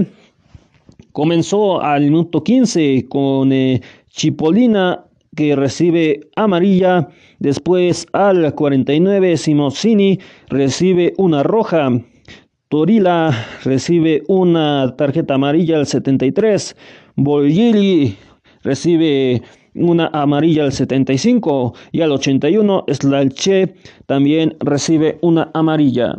comenzó 1.12 1.80
al 1.80 2.04
minuto 2.06 2.44
15 2.44 3.06
con 3.08 3.52
eh, 3.52 3.82
Chipolina 4.10 5.06
que 5.40 5.56
recibe 5.56 6.20
amarilla. 6.36 7.08
Después 7.40 8.06
al 8.12 8.54
49 8.54 9.38
Simosini 9.38 10.20
recibe 10.50 11.14
una 11.16 11.44
roja. 11.44 11.90
Torila 12.68 13.32
recibe 13.64 14.22
una 14.28 14.94
tarjeta 14.98 15.36
amarilla 15.36 15.78
al 15.78 15.88
73. 15.88 16.76
Bolgili 17.16 18.18
recibe 18.64 19.42
una 19.76 20.10
amarilla 20.12 20.66
al 20.66 20.74
75 20.74 21.74
y 21.94 22.02
al 22.02 22.12
81 22.12 22.84
Slalche 22.92 23.76
también 24.08 24.58
recibe 24.60 25.20
una 25.22 25.52
amarilla. 25.54 26.18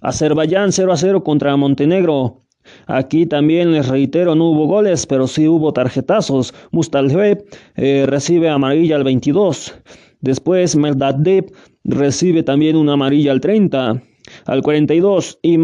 Azerbaiyán 0.00 0.70
0 0.70 0.92
a 0.92 0.96
0 0.96 1.24
contra 1.24 1.56
Montenegro. 1.56 2.41
Aquí 2.86 3.26
también 3.26 3.72
les 3.72 3.88
reitero, 3.88 4.34
no 4.34 4.50
hubo 4.50 4.66
goles, 4.66 5.06
pero 5.06 5.26
sí 5.26 5.48
hubo 5.48 5.72
tarjetazos. 5.72 6.54
Mustaljev 6.70 7.44
eh, 7.76 8.04
recibe 8.06 8.48
amarilla 8.48 8.96
al 8.96 9.04
22. 9.04 9.74
Después 10.20 10.76
Meldadev 10.76 11.52
recibe 11.84 12.42
también 12.42 12.76
una 12.76 12.94
amarilla 12.94 13.32
al 13.32 13.40
30. 13.40 14.02
Al 14.46 14.62
42 14.62 15.38
y 15.42 15.58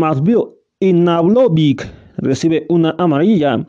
recibe 2.18 2.66
una 2.68 2.94
amarilla. 2.98 3.66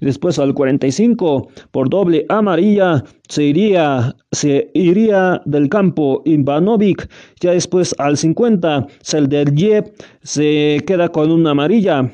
Después 0.00 0.38
al 0.38 0.54
45 0.54 1.48
por 1.70 1.88
doble 1.88 2.26
amarilla 2.28 3.02
se 3.28 3.44
iría, 3.44 4.14
se 4.32 4.70
iría 4.74 5.40
del 5.44 5.68
campo 5.68 6.22
Ivanovic. 6.24 7.08
Ya 7.40 7.52
después 7.52 7.94
al 7.98 8.16
50 8.16 8.86
Selderjev 9.00 9.92
se 10.22 10.82
queda 10.86 11.08
con 11.08 11.30
una 11.30 11.50
amarilla. 11.52 12.12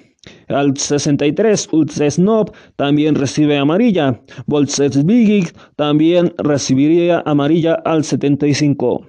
Al 0.49 0.77
63 0.77 1.69
Utsesnov 1.73 2.53
también 2.77 3.15
recibe 3.15 3.57
amarilla. 3.57 4.21
Bolsevik 4.47 5.55
también 5.77 6.35
recibiría 6.39 7.23
amarilla 7.25 7.75
al 7.85 8.05
75. 8.05 9.07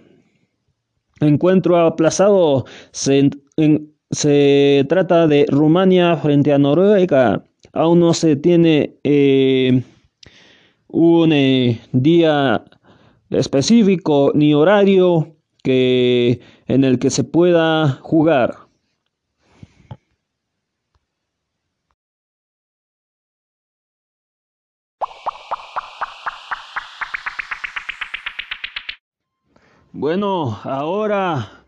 Encuentro 1.20 1.78
aplazado. 1.78 2.66
Se, 2.92 3.30
se 4.12 4.86
trata 4.88 5.28
de 5.28 5.46
Rumania 5.50 6.16
frente 6.18 6.54
a 6.54 6.58
Noruega 6.58 7.44
aún 7.74 8.00
no 8.00 8.14
se 8.14 8.36
tiene 8.36 8.98
eh, 9.04 9.84
un 10.88 11.34
eh, 11.34 11.82
día 11.92 12.64
específico 13.30 14.32
ni 14.36 14.54
horario 14.54 15.36
que 15.64 16.42
en 16.68 16.84
el 16.84 17.00
que 17.00 17.10
se 17.10 17.24
pueda 17.24 18.00
jugar. 18.02 18.56
Bueno, 29.94 30.58
ahora 30.64 31.66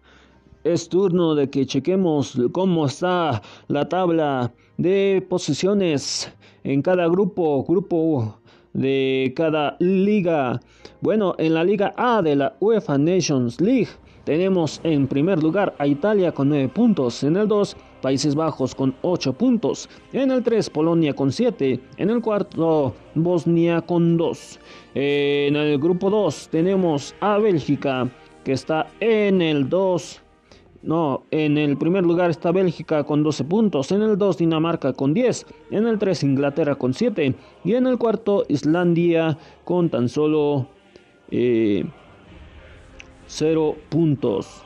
es 0.64 0.88
turno 0.88 1.36
de 1.36 1.50
que 1.50 1.66
chequemos 1.66 2.40
cómo 2.54 2.86
está 2.86 3.42
la 3.68 3.90
tabla 3.90 4.54
de 4.78 5.26
posiciones 5.28 6.34
en 6.64 6.82
cada 6.82 7.10
grupo, 7.10 7.66
grupo 7.66 8.38
de 8.72 9.34
cada 9.36 9.76
liga. 9.82 10.62
Bueno, 11.02 11.36
en 11.38 11.54
la 11.54 11.66
Liga 11.66 11.94
A 11.98 12.22
de 12.22 12.38
la 12.38 12.56
UEFA 12.62 12.98
Nations 12.98 13.60
League 13.60 13.90
tenemos 14.24 14.80
en 14.86 15.06
primer 15.06 15.44
lugar 15.44 15.76
a 15.78 15.86
Italia 15.86 16.32
con 16.32 16.48
9 16.48 16.70
puntos, 16.70 17.26
en 17.26 17.36
el 17.36 17.50
2 17.50 17.76
Países 18.02 18.36
Bajos 18.36 18.74
con 18.74 18.96
8 19.02 19.34
puntos, 19.34 19.90
en 20.14 20.32
el 20.32 20.44
3 20.44 20.70
Polonia 20.70 21.14
con 21.14 21.30
7, 21.30 21.78
en 21.98 22.10
el 22.10 22.22
cuarto 22.22 22.94
Bosnia 23.16 23.82
con 23.82 24.16
2. 24.16 24.60
En 24.96 25.56
el 25.56 25.80
grupo 25.80 26.10
2 26.10 26.50
tenemos 26.50 27.16
a 27.20 27.38
Bélgica 27.40 28.10
que 28.44 28.54
está 28.54 28.88
en 29.00 29.42
el 29.42 29.70
2 29.70 30.24
no, 30.84 31.24
en 31.32 31.58
el 31.58 31.78
primer 31.78 32.04
lugar 32.04 32.30
está 32.30 32.52
Bélgica 32.52 33.06
con 33.06 33.24
12 33.24 33.46
puntos, 33.46 33.94
en 33.94 34.02
el 34.02 34.18
2 34.18 34.38
Dinamarca 34.38 34.92
con 34.92 35.14
10, 35.14 35.46
en 35.72 35.88
el 35.88 35.98
3 35.98 36.24
Inglaterra 36.24 36.76
con 36.76 36.94
7 36.94 37.34
y 37.64 37.74
en 37.74 37.88
el 37.88 37.98
cuarto 37.98 38.44
Islandia 38.50 39.38
con 39.64 39.90
tan 39.90 40.10
solo 40.10 40.68
0 41.30 41.32
eh, 41.32 41.86
puntos. 43.88 44.66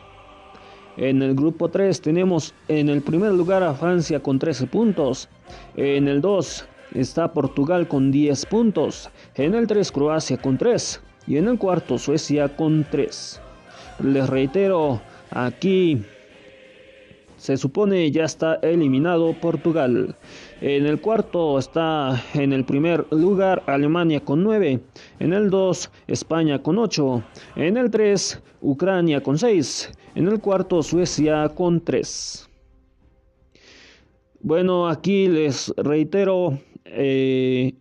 En 0.98 1.22
el 1.22 1.36
grupo 1.36 1.70
3 1.70 2.02
tenemos 2.02 2.56
en 2.68 2.90
el 2.90 3.04
primer 3.04 3.34
lugar 3.34 3.62
a 3.62 3.76
Francia 3.76 4.20
con 4.20 4.40
13 4.40 4.66
puntos, 4.66 5.30
en 5.76 6.08
el 6.08 6.20
2 6.20 6.68
está 6.94 7.34
Portugal 7.34 7.88
con 7.88 8.12
10 8.12 8.46
puntos, 8.46 9.10
en 9.36 9.56
el 9.56 9.68
3 9.68 9.92
Croacia 9.92 10.38
con 10.38 10.58
3 10.58 11.02
y 11.28 11.38
en 11.38 11.48
el 11.48 11.58
cuarto 11.58 11.98
Suecia 11.98 12.56
con 12.56 12.86
3. 12.90 13.42
Les 14.00 14.30
reitero, 14.30 15.02
Aquí 15.32 16.02
se 17.36 17.58
supone 17.58 18.10
ya 18.12 18.24
está 18.24 18.56
eliminado 18.56 19.34
Portugal. 19.34 20.16
En 20.62 20.86
el 20.86 21.02
cuarto 21.02 21.60
está 21.60 22.24
en 22.34 22.54
el 22.54 22.64
primer 22.64 23.06
lugar 23.12 23.62
Alemania 23.68 24.22
con 24.22 24.44
9. 24.44 24.80
En 25.20 25.34
el 25.34 25.50
2 25.50 25.92
España 26.08 26.64
con 26.64 26.80
8. 26.80 27.24
En 27.58 27.78
el 27.78 27.92
3 27.92 28.42
Ucrania 28.62 29.22
con 29.22 29.38
6. 29.38 29.92
En 30.16 30.28
el 30.28 30.40
cuarto 30.40 30.82
Suecia 30.82 31.50
con 31.50 31.82
3. 31.82 32.50
Bueno, 34.40 34.88
aquí 34.88 35.28
les 35.28 35.74
reitero, 35.78 36.60
eh, 36.92 37.74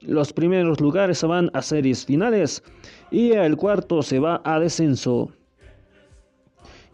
los 0.00 0.32
primeros 0.32 0.80
lugares 0.80 1.22
van 1.22 1.50
a 1.54 1.62
series 1.62 2.04
finales 2.04 2.62
y 3.10 3.32
el 3.32 3.56
cuarto 3.56 4.02
se 4.02 4.18
va 4.18 4.40
a 4.44 4.58
descenso. 4.60 5.30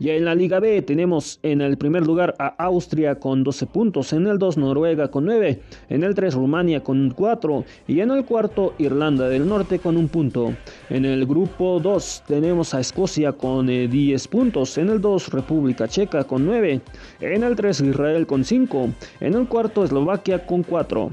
Ya 0.00 0.14
en 0.14 0.24
la 0.24 0.34
Liga 0.34 0.60
B 0.60 0.80
tenemos 0.80 1.40
en 1.42 1.60
el 1.60 1.76
primer 1.76 2.06
lugar 2.06 2.34
a 2.38 2.46
Austria 2.64 3.16
con 3.16 3.44
12 3.44 3.66
puntos, 3.66 4.14
en 4.14 4.26
el 4.26 4.38
2 4.38 4.56
Noruega 4.56 5.10
con 5.10 5.26
9, 5.26 5.60
en 5.90 6.04
el 6.04 6.14
3 6.14 6.32
Rumania 6.36 6.82
con 6.82 7.10
4 7.10 7.64
y 7.86 8.00
en 8.00 8.10
el 8.10 8.24
cuarto 8.24 8.72
Irlanda 8.78 9.28
del 9.28 9.46
Norte 9.46 9.78
con 9.78 9.98
un 9.98 10.08
punto. 10.08 10.54
En 10.88 11.04
el 11.04 11.26
grupo 11.26 11.80
2 11.80 12.22
tenemos 12.26 12.72
a 12.72 12.80
Escocia 12.80 13.32
con 13.32 13.66
10 13.66 13.90
eh, 13.90 14.28
puntos, 14.30 14.78
en 14.78 14.88
el 14.88 15.02
2 15.02 15.32
República 15.34 15.86
Checa 15.86 16.24
con 16.24 16.46
9, 16.46 16.80
en 17.20 17.42
el 17.42 17.54
3 17.54 17.80
Israel 17.82 18.26
con 18.26 18.42
5, 18.42 18.88
en 19.20 19.34
el 19.34 19.48
cuarto 19.48 19.84
Eslovaquia 19.84 20.46
con 20.46 20.62
4. 20.62 21.10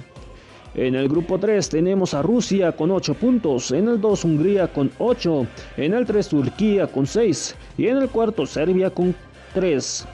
En 0.78 0.94
el 0.94 1.10
grupo 1.10 1.40
3 1.40 1.70
tenemos 1.70 2.14
a 2.14 2.22
Rusia 2.22 2.72
con 2.72 2.92
8 2.92 3.16
puntos, 3.16 3.72
en 3.72 3.88
el 3.88 4.00
2 4.00 4.24
Hungría 4.24 4.68
con 4.68 4.92
8, 5.00 5.48
en 5.78 5.96
el 5.96 6.06
3 6.06 6.28
Turquía 6.30 6.86
con 6.86 7.08
6 7.08 7.56
y 7.80 7.88
en 7.88 7.98
el 7.98 8.10
cuarto 8.10 8.46
Serbia 8.46 8.92
con 8.92 9.16
3. 9.56 10.08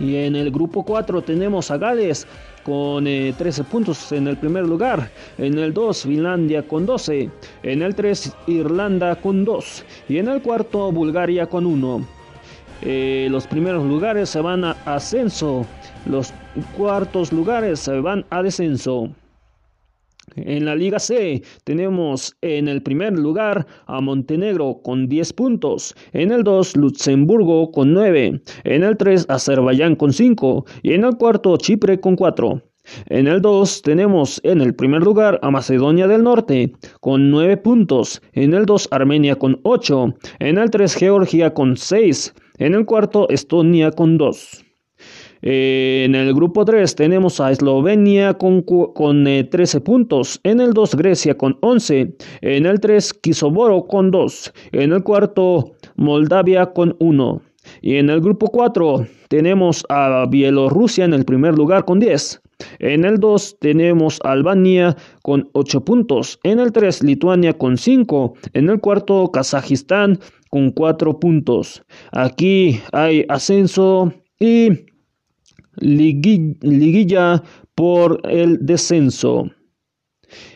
Y 0.00 0.16
en 0.16 0.36
el 0.36 0.50
grupo 0.50 0.84
4 0.84 1.20
tenemos 1.20 1.70
a 1.70 1.76
Gales 1.76 2.26
con 2.64 3.04
13 3.04 3.64
puntos 3.64 4.10
en 4.12 4.28
el 4.28 4.38
primer 4.38 4.64
lugar. 4.64 5.10
En 5.36 5.58
el 5.58 5.74
2 5.74 6.02
Finlandia 6.02 6.62
con 6.66 6.86
12. 6.86 7.28
En 7.62 7.82
el 7.82 7.94
3 7.94 8.32
Irlanda 8.46 9.16
con 9.16 9.44
2. 9.44 9.84
Y 10.08 10.16
en 10.16 10.28
el 10.28 10.40
cuarto 10.40 10.90
Bulgaria 10.92 11.46
con 11.46 11.66
1. 11.66 12.06
los 13.28 13.46
primeros 13.46 13.84
lugares 13.84 14.30
se 14.30 14.40
van 14.40 14.64
a 14.64 14.70
ascenso. 14.86 15.66
Los 16.06 16.32
cuartos 16.74 17.34
lugares 17.34 17.80
se 17.80 18.00
van 18.00 18.24
a 18.30 18.42
descenso. 18.42 19.10
En 20.36 20.64
la 20.64 20.74
Liga 20.74 20.98
C 20.98 21.42
tenemos 21.64 22.36
en 22.42 22.68
el 22.68 22.82
primer 22.82 23.18
lugar 23.18 23.66
a 23.86 24.00
Montenegro 24.00 24.80
con 24.82 25.08
10 25.08 25.32
puntos, 25.32 25.94
en 26.12 26.32
el 26.32 26.44
2 26.44 26.76
Luxemburgo 26.76 27.70
con 27.70 27.92
9, 27.92 28.40
en 28.64 28.82
el 28.82 28.96
3 28.96 29.26
Azerbaiyán 29.28 29.96
con 29.96 30.12
5 30.12 30.64
y 30.82 30.92
en 30.92 31.04
el 31.04 31.16
cuarto 31.16 31.56
Chipre 31.56 32.00
con 32.00 32.16
4. 32.16 32.62
En 33.06 33.26
el 33.26 33.42
2 33.42 33.82
tenemos 33.82 34.40
en 34.44 34.60
el 34.60 34.74
primer 34.74 35.02
lugar 35.02 35.38
a 35.42 35.50
Macedonia 35.50 36.06
del 36.06 36.22
Norte 36.22 36.72
con 37.00 37.30
9 37.30 37.58
puntos, 37.58 38.22
en 38.32 38.54
el 38.54 38.66
2 38.66 38.88
Armenia 38.90 39.36
con 39.36 39.60
8, 39.64 40.14
en 40.38 40.58
el 40.58 40.70
3 40.70 40.94
Georgia 40.94 41.52
con 41.52 41.76
6, 41.76 42.34
en 42.58 42.74
el 42.74 42.86
cuarto 42.86 43.28
Estonia 43.28 43.90
con 43.90 44.16
2. 44.16 44.67
Eh, 45.42 46.02
en 46.04 46.14
el 46.14 46.34
grupo 46.34 46.64
3 46.64 46.94
tenemos 46.94 47.40
a 47.40 47.50
Eslovenia 47.50 48.34
con, 48.34 48.62
con 48.62 49.24
13 49.24 49.78
eh, 49.78 49.80
puntos, 49.80 50.40
en 50.42 50.60
el 50.60 50.72
2 50.72 50.96
Grecia 50.96 51.36
con 51.36 51.58
11, 51.60 52.16
en 52.40 52.66
el 52.66 52.80
3 52.80 53.14
Kisoboro 53.14 53.86
con 53.86 54.10
2, 54.10 54.52
en 54.72 54.92
el 54.92 55.02
cuarto 55.02 55.72
Moldavia 55.96 56.66
con 56.66 56.96
1. 56.98 57.42
Y 57.82 57.96
en 57.96 58.10
el 58.10 58.20
grupo 58.20 58.46
4 58.48 59.06
tenemos 59.28 59.84
a 59.88 60.26
Bielorrusia 60.28 61.04
en 61.04 61.14
el 61.14 61.24
primer 61.24 61.54
lugar 61.54 61.84
con 61.84 62.00
10. 62.00 62.40
En 62.80 63.04
el 63.04 63.20
2 63.20 63.58
tenemos 63.60 64.18
a 64.24 64.32
Albania 64.32 64.96
con 65.22 65.48
8 65.52 65.84
puntos. 65.84 66.40
En 66.42 66.58
el 66.58 66.72
3 66.72 67.02
Lituania 67.02 67.52
con 67.52 67.76
5. 67.76 68.34
En 68.54 68.68
el 68.68 68.80
cuarto 68.80 69.30
Kazajistán 69.30 70.18
con 70.50 70.70
4 70.70 71.20
puntos. 71.20 71.82
Aquí 72.12 72.80
hay 72.92 73.24
ascenso 73.28 74.12
y 74.40 74.87
liguilla 75.80 77.42
por 77.74 78.20
el 78.24 78.58
descenso. 78.64 79.50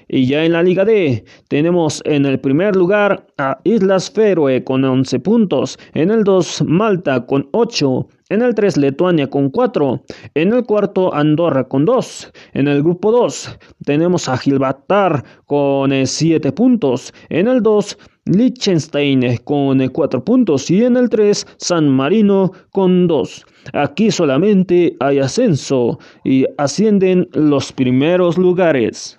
Y 0.09 0.27
ya 0.27 0.45
en 0.45 0.53
la 0.53 0.63
Liga 0.63 0.85
D 0.85 1.25
tenemos 1.49 2.03
en 2.05 2.27
el 2.27 2.39
primer 2.39 2.77
lugar 2.77 3.27
a 3.39 3.59
Islas 3.65 4.11
Feroe 4.11 4.63
con 4.63 4.85
11 4.85 5.21
puntos, 5.21 5.79
en 5.95 6.11
el 6.11 6.25
2 6.25 6.65
Malta 6.67 7.25
con 7.25 7.49
8, 7.53 8.09
en 8.29 8.43
el 8.43 8.55
3 8.55 8.77
Letonia 8.77 9.31
con 9.31 9.49
4, 9.49 10.03
en 10.35 10.53
el 10.53 10.65
cuarto 10.65 11.15
Andorra 11.15 11.65
con 11.65 11.87
2, 11.87 12.33
en 12.53 12.69
el 12.69 12.83
grupo 12.83 13.11
2 13.11 13.59
tenemos 13.87 14.29
a 14.29 14.37
Gibraltar 14.37 15.25
con 15.47 15.91
7 16.07 16.47
eh, 16.47 16.53
puntos, 16.53 17.15
en 17.31 17.49
el 17.49 17.63
2 17.63 17.99
Liechtenstein 18.27 19.39
con 19.45 19.89
4 19.89 20.25
puntos 20.25 20.71
y 20.71 20.85
en 20.85 20.97
el 20.99 21.09
3 21.09 21.47
San 21.57 21.89
Marino 21.89 22.53
con 22.71 23.07
2. 23.07 23.47
Aquí 23.72 24.11
solamente 24.11 24.96
hay 25.01 25.18
ascenso 25.18 25.98
y 26.25 26.46
ascienden 26.59 27.29
los 27.33 27.72
primeros 27.72 28.37
lugares. 28.37 29.18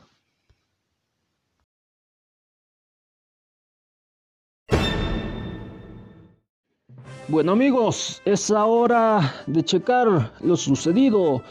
Bueno 7.30 7.54
amigos, 7.54 8.22
es 8.26 8.52
hora 8.52 9.34
de 9.48 9.64
checar 9.64 10.34
lo 10.42 10.58
sucedido 10.58 11.42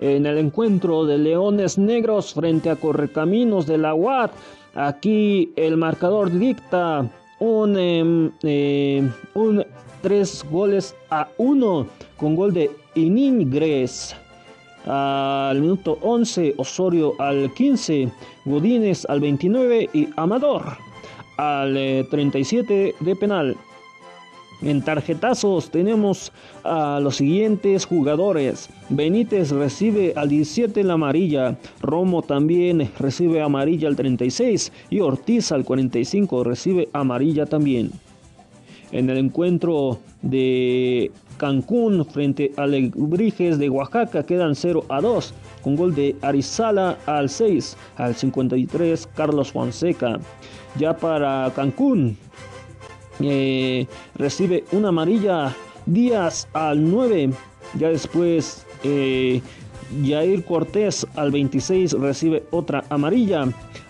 en 0.00 0.26
el 0.26 0.38
encuentro 0.38 1.04
de 1.04 1.18
Leones 1.18 1.76
Negros 1.76 2.32
frente 2.32 2.70
a 2.70 2.76
Correcaminos 2.76 3.66
de 3.66 3.78
la 3.78 3.94
UAT. 3.94 4.32
Aquí 4.74 5.52
el 5.56 5.76
marcador 5.76 6.30
dicta 6.30 7.08
un, 7.40 7.78
em, 7.78 8.32
em, 8.42 9.12
un 9.34 9.64
3 10.02 10.46
goles 10.50 10.94
a 11.10 11.28
1 11.36 11.86
con 12.16 12.36
gol 12.36 12.52
de 12.52 12.70
Iningres. 12.94 14.14
Al 14.86 15.60
minuto 15.60 15.98
11, 16.02 16.54
Osorio 16.56 17.14
al 17.18 17.52
15, 17.54 18.10
Godínez 18.44 19.04
al 19.08 19.20
29 19.20 19.90
y 19.92 20.08
Amador 20.16 20.78
al 21.36 22.06
37 22.10 22.88
eh, 22.88 22.94
de 23.00 23.16
penal. 23.16 23.56
En 24.60 24.82
tarjetazos 24.82 25.70
tenemos 25.70 26.32
a 26.64 26.98
los 27.00 27.16
siguientes 27.16 27.86
jugadores. 27.86 28.68
Benítez 28.88 29.50
recibe 29.50 30.12
al 30.16 30.28
17 30.28 30.82
la 30.82 30.94
amarilla, 30.94 31.56
Romo 31.80 32.22
también 32.22 32.90
recibe 32.98 33.40
amarilla 33.40 33.86
al 33.86 33.94
36 33.94 34.72
y 34.90 34.98
Ortiz 34.98 35.52
al 35.52 35.64
45 35.64 36.42
recibe 36.42 36.88
amarilla 36.92 37.46
también. 37.46 37.92
En 38.92 39.10
el 39.10 39.18
encuentro 39.18 39.98
de 40.22 41.10
Cancún 41.36 42.04
frente 42.06 42.52
a 42.56 42.66
Lebrijes 42.66 43.58
de 43.58 43.68
Oaxaca 43.68 44.24
quedan 44.24 44.54
0 44.54 44.84
a 44.88 45.00
2 45.00 45.34
con 45.62 45.76
gol 45.76 45.94
de 45.94 46.16
Arizala 46.22 46.98
al 47.06 47.28
6 47.28 47.76
al 47.96 48.14
53 48.14 49.08
Carlos 49.14 49.52
Fonseca. 49.52 50.18
Ya 50.78 50.96
para 50.96 51.52
Cancún 51.54 52.16
eh, 53.20 53.86
recibe 54.14 54.64
una 54.72 54.88
amarilla 54.88 55.54
Díaz 55.86 56.48
al 56.52 56.90
9. 56.90 57.30
Ya 57.78 57.88
después 57.88 58.66
eh, 58.84 59.40
Jair 60.04 60.44
Cortés 60.44 61.06
al 61.16 61.30
26 61.30 61.92
recibe 61.94 62.44
otra 62.50 62.84
amarilla. 62.90 63.46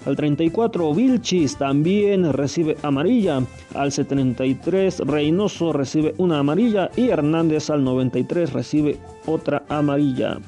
Al 0.09 0.17
34 0.17 0.95
Vilchis 0.95 1.59
también 1.59 2.33
recibe 2.33 2.79
amarilla. 2.81 3.43
Al 3.75 3.93
73 3.93 5.01
Reynoso 5.01 5.71
recibe 5.75 6.15
una 6.17 6.39
amarilla. 6.39 6.91
Y 6.97 7.11
Hernández 7.11 7.69
al 7.69 7.85
93 7.85 8.55
recibe 8.55 8.97
otra 9.27 9.65
amarilla. 9.69 10.39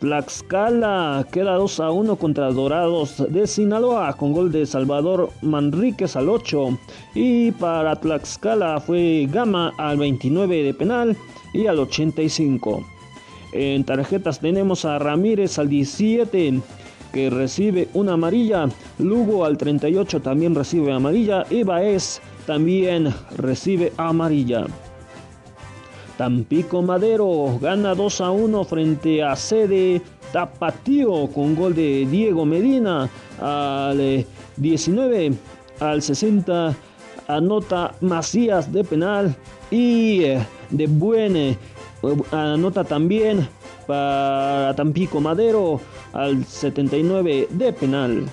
Tlaxcala 0.00 1.26
queda 1.32 1.54
2 1.54 1.80
a 1.80 1.90
1 1.90 2.16
contra 2.16 2.52
Dorados 2.52 3.24
de 3.30 3.46
Sinaloa 3.46 4.12
con 4.12 4.34
gol 4.34 4.52
de 4.52 4.66
Salvador 4.66 5.30
Manríquez 5.40 6.14
al 6.14 6.28
8 6.28 6.78
y 7.14 7.50
para 7.52 7.96
Tlaxcala 7.96 8.78
fue 8.78 9.26
Gama 9.32 9.72
al 9.78 9.96
29 9.96 10.64
de 10.64 10.74
penal 10.74 11.16
y 11.54 11.66
al 11.66 11.78
85. 11.78 12.84
En 13.52 13.84
tarjetas 13.84 14.38
tenemos 14.38 14.84
a 14.84 14.98
Ramírez 14.98 15.58
al 15.58 15.70
17 15.70 16.60
recibe 17.30 17.88
una 17.94 18.14
amarilla, 18.14 18.68
Lugo 18.98 19.44
al 19.44 19.58
38 19.58 20.20
también 20.20 20.54
recibe 20.54 20.92
amarilla. 20.92 21.44
Y 21.50 21.64
también 22.46 23.14
recibe 23.36 23.92
amarilla. 23.96 24.66
Tampico 26.16 26.82
Madero 26.82 27.58
gana 27.60 27.94
2 27.94 28.20
a 28.22 28.30
1 28.30 28.64
frente 28.64 29.22
a 29.22 29.36
Sede 29.36 30.00
Tapatío 30.32 31.28
con 31.28 31.54
gol 31.54 31.74
de 31.74 32.06
Diego 32.10 32.44
Medina. 32.44 33.08
Al 33.40 34.26
19 34.56 35.26
eh, 35.26 35.32
al 35.80 36.02
60 36.02 36.74
anota 37.28 37.94
Macías 38.00 38.72
de 38.72 38.82
penal. 38.82 39.36
Y 39.70 40.24
eh, 40.24 40.46
de 40.70 40.86
Buene 40.86 41.50
eh, 41.50 42.16
anota 42.32 42.82
también 42.84 43.48
para 43.88 44.74
Tampico 44.76 45.18
Madero 45.18 45.80
al 46.12 46.44
79 46.44 47.48
de 47.50 47.72
penal. 47.72 48.26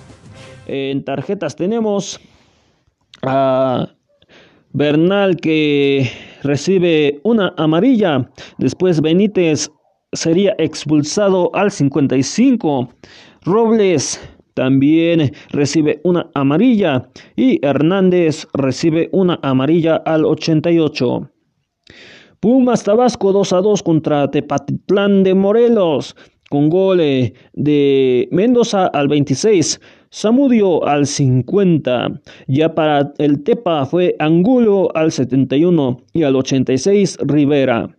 En 0.66 1.02
tarjetas 1.02 1.56
tenemos 1.56 2.20
a 3.22 3.88
Bernal 4.72 5.36
que 5.36 6.10
recibe 6.42 7.20
una 7.24 7.54
amarilla. 7.56 8.30
Después 8.58 9.00
Benítez 9.00 9.70
sería 10.12 10.54
expulsado 10.58 11.50
al 11.54 11.70
55. 11.70 12.90
Robles 13.44 14.20
también 14.52 15.32
recibe 15.50 16.00
una 16.04 16.28
amarilla 16.34 17.08
y 17.34 17.64
Hernández 17.64 18.46
recibe 18.52 19.08
una 19.12 19.38
amarilla 19.42 19.96
al 19.96 20.26
88. 20.26 21.30
Pumas 22.46 22.84
Tabasco 22.84 23.32
2 23.32 23.52
a 23.54 23.60
2 23.60 23.82
contra 23.82 24.30
Tepatitlán 24.30 25.24
de 25.24 25.34
Morelos 25.34 26.14
con 26.48 26.70
gol 26.70 26.98
de 26.98 28.28
Mendoza 28.30 28.86
al 28.86 29.08
26. 29.08 29.80
Samudio 30.10 30.86
al 30.86 31.08
50. 31.08 32.20
Ya 32.46 32.72
para 32.72 33.12
el 33.18 33.42
Tepa 33.42 33.84
fue 33.84 34.14
Angulo 34.20 34.90
al 34.94 35.10
71 35.10 36.00
y 36.12 36.22
al 36.22 36.36
86 36.36 37.18
Rivera. 37.22 37.90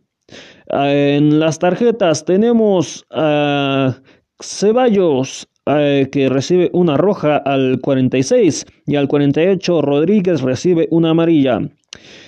En 0.68 1.42
las 1.42 1.60
tarjetas 1.60 2.24
tenemos 2.24 3.06
a 3.12 3.98
Ceballos 4.40 5.46
eh, 5.66 6.08
que 6.10 6.30
recibe 6.30 6.70
una 6.72 6.96
roja 6.96 7.36
al 7.36 7.82
46 7.82 8.66
y 8.86 8.96
al 8.96 9.10
48 9.10 9.82
Rodríguez 9.82 10.40
recibe 10.40 10.88
una 10.90 11.10
amarilla. 11.10 11.60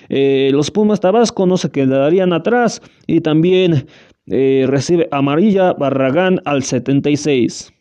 Eh, 0.10 0.50
los 0.52 0.72
Pumas 0.72 1.00
Tabasco 1.00 1.46
no 1.46 1.58
se 1.58 1.72
quedarían 1.72 2.34
atrás 2.34 2.82
y 3.08 3.22
también 3.22 3.86
eh, 4.28 4.66
recibe 4.68 5.08
amarilla 5.12 5.74
Barragán 5.74 6.42
al 6.46 6.64
76. 6.64 7.74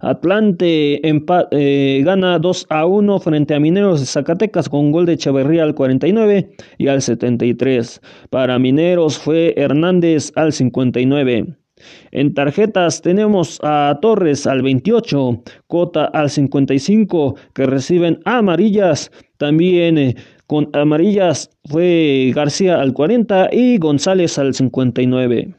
Atlante 0.00 1.00
eh, 1.02 2.02
gana 2.04 2.38
2 2.38 2.66
a 2.68 2.86
1 2.86 3.18
frente 3.20 3.54
a 3.54 3.60
Mineros 3.60 4.00
de 4.00 4.06
Zacatecas 4.06 4.68
con 4.68 4.92
gol 4.92 5.06
de 5.06 5.14
Echeverría 5.14 5.62
al 5.62 5.74
49 5.74 6.50
y 6.78 6.88
al 6.88 7.02
73. 7.02 8.00
Para 8.30 8.58
Mineros 8.58 9.18
fue 9.18 9.54
Hernández 9.56 10.32
al 10.36 10.52
59. 10.52 11.56
En 12.10 12.34
tarjetas 12.34 13.02
tenemos 13.02 13.58
a 13.62 13.98
Torres 14.00 14.46
al 14.46 14.62
28, 14.62 15.42
Cota 15.66 16.06
al 16.06 16.30
55 16.30 17.36
que 17.54 17.66
reciben 17.66 18.20
amarillas. 18.24 19.10
También 19.36 19.98
eh, 19.98 20.16
con 20.46 20.70
amarillas 20.72 21.50
fue 21.64 22.32
García 22.34 22.80
al 22.80 22.92
40 22.92 23.50
y 23.52 23.78
González 23.78 24.38
al 24.38 24.54
59. 24.54 25.54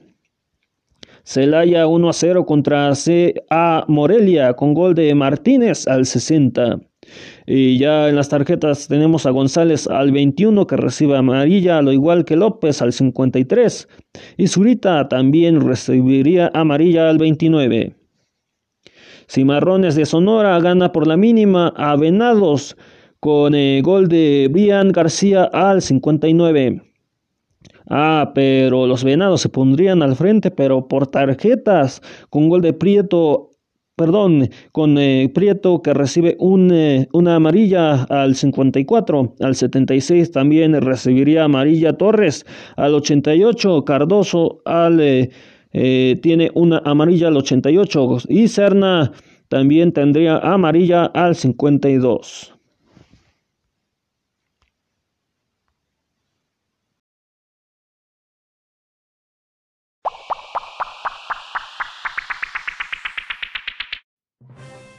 Celaya 1.24 1.88
1 1.88 2.10
a 2.10 2.14
0 2.14 2.46
contra 2.46 2.94
CA 2.94 3.84
Morelia 3.90 4.54
con 4.54 4.74
gol 4.74 4.96
de 4.96 5.14
Martínez 5.14 5.86
al 5.88 6.06
60. 6.06 6.80
Y 7.46 7.78
ya 7.78 8.08
en 8.08 8.16
las 8.16 8.30
tarjetas 8.30 8.88
tenemos 8.88 9.26
a 9.26 9.32
González 9.32 9.88
al 9.88 10.14
21 10.14 10.68
que 10.68 10.78
recibe 10.78 11.18
amarilla, 11.18 11.82
lo 11.82 11.92
igual 11.92 12.24
que 12.24 12.38
López 12.38 12.82
al 12.82 12.94
53. 12.94 13.90
Y 14.38 14.48
Zurita 14.48 15.10
también 15.10 15.68
recibiría 15.68 16.50
amarilla 16.54 17.10
al 17.10 17.18
29. 17.18 17.94
Cimarrones 19.30 19.96
de 19.96 20.06
Sonora 20.06 20.58
gana 20.62 20.94
por 20.94 21.08
la 21.08 21.18
mínima 21.18 21.74
a 21.76 21.98
Venados 21.98 22.78
con 23.20 23.56
el 23.56 23.82
gol 23.82 24.08
de 24.08 24.50
Brian 24.52 24.92
García 24.92 25.46
al 25.46 25.82
59. 25.82 26.82
Ah, 27.90 28.32
pero 28.36 28.86
los 28.86 29.04
venados 29.04 29.42
se 29.42 29.50
pondrían 29.50 30.02
al 30.02 30.16
frente, 30.16 30.52
pero 30.52 30.88
por 30.88 31.08
tarjetas, 31.08 32.02
con 32.30 32.50
gol 32.50 32.62
de 32.62 32.74
Prieto, 32.74 33.52
perdón, 33.96 34.50
con 34.74 34.98
eh, 34.98 35.32
Prieto 35.34 35.82
que 35.82 35.94
recibe 35.94 36.36
un, 36.40 36.70
eh, 36.72 37.08
una 37.14 37.36
amarilla 37.36 38.04
al 38.04 38.36
54, 38.36 39.36
al 39.40 39.56
76 39.56 40.32
también 40.32 40.80
recibiría 40.82 41.46
amarilla 41.46 41.94
Torres, 41.94 42.46
al 42.76 42.94
88 42.94 43.86
Cardoso 43.86 44.62
al, 44.66 45.00
eh, 45.00 46.20
tiene 46.22 46.52
una 46.56 46.82
amarilla 46.84 47.30
al 47.30 47.38
88 47.38 48.18
y 48.28 48.50
Serna 48.50 49.14
también 49.48 49.94
tendría 49.94 50.40
amarilla 50.40 51.06
al 51.06 51.36
52. 51.36 52.57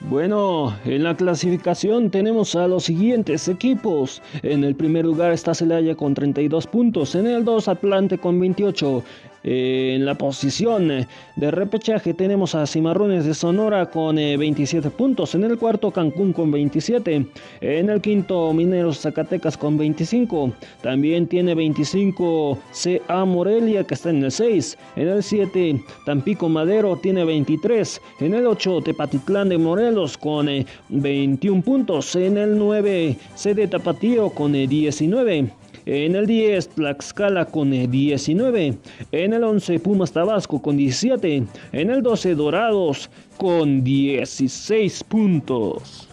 Bueno, 0.09 0.75
en 0.87 1.03
la 1.03 1.15
clasificación 1.15 2.11
tenemos 2.11 2.55
a 2.55 2.67
los 2.67 2.85
siguientes 2.85 3.47
equipos. 3.47 4.23
En 4.43 4.65
el 4.65 4.75
primer 4.75 5.05
lugar 5.05 5.33
está 5.33 5.55
Celaya 5.55 5.95
con 5.97 6.15
32 6.15 6.67
puntos, 6.67 7.15
en 7.15 7.27
el 7.27 7.45
2 7.45 7.69
Atlante 7.69 8.17
con 8.17 8.41
28, 8.41 9.03
en 9.45 10.05
la 10.05 10.17
posición 10.17 11.07
de 11.37 11.51
repechaje 11.51 12.15
tenemos 12.15 12.55
a 12.55 12.67
Cimarrones 12.67 13.25
de 13.25 13.35
Sonora 13.35 13.87
con 13.87 14.17
27 14.17 14.89
eh, 14.89 14.91
puntos. 14.91 15.35
En 15.35 15.45
el 15.45 15.59
cuarto 15.59 15.91
Cancún 15.91 16.33
con 16.33 16.51
27. 16.51 17.27
En 17.61 17.91
el 17.91 18.01
quinto 18.01 18.53
Mineros 18.53 19.01
Zacatecas 19.01 19.57
con 19.57 19.79
25. 19.79 20.53
También 20.83 21.27
tiene 21.27 21.55
25 21.55 22.59
CA 22.73 23.25
Morelia 23.25 23.85
que 23.85 23.95
está 23.95 24.11
en 24.11 24.25
el 24.25 24.33
6. 24.33 24.79
En 24.97 25.09
el 25.09 25.23
7 25.23 25.81
Tampico 26.05 26.49
Madero 26.49 26.97
tiene 26.97 27.25
23. 27.25 28.01
En 28.21 28.35
el 28.35 28.47
8 28.47 28.83
Tepatitlán 28.83 29.49
de 29.49 29.59
Morelos 29.59 30.19
con 30.19 30.49
21 30.89 31.59
eh, 31.59 31.63
puntos. 31.63 32.17
En 32.17 32.37
el 32.37 32.59
9 32.59 33.17
CD 33.35 33.69
Tapatío 33.69 34.31
con 34.31 34.53
19. 34.53 35.51
Eh, 35.87 36.07
en 36.07 36.17
el 36.17 36.27
10, 36.27 36.69
Tlaxcala 36.71 37.47
con 37.47 37.71
19. 37.71 38.79
En 39.13 39.33
el 39.33 39.45
11, 39.45 39.79
Pumas 39.81 40.13
Tabasco 40.13 40.61
con 40.61 40.77
17. 40.77 41.45
En 41.73 41.91
el 41.91 42.03
12, 42.03 42.35
Dorados 42.35 43.11
con 43.37 43.85
16 43.85 45.05
puntos. 45.05 46.08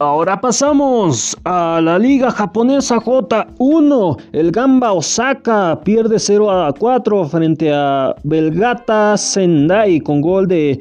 Ahora 0.00 0.40
pasamos 0.40 1.36
a 1.42 1.80
la 1.82 1.98
liga 1.98 2.30
japonesa 2.30 3.00
J1. 3.00 4.16
El 4.30 4.52
Gamba 4.52 4.92
Osaka 4.92 5.80
pierde 5.82 6.20
0 6.20 6.48
a 6.52 6.72
4 6.72 7.24
frente 7.24 7.72
a 7.74 8.14
Belgata 8.22 9.16
Sendai 9.16 9.98
con 9.98 10.20
gol 10.20 10.46
de 10.46 10.78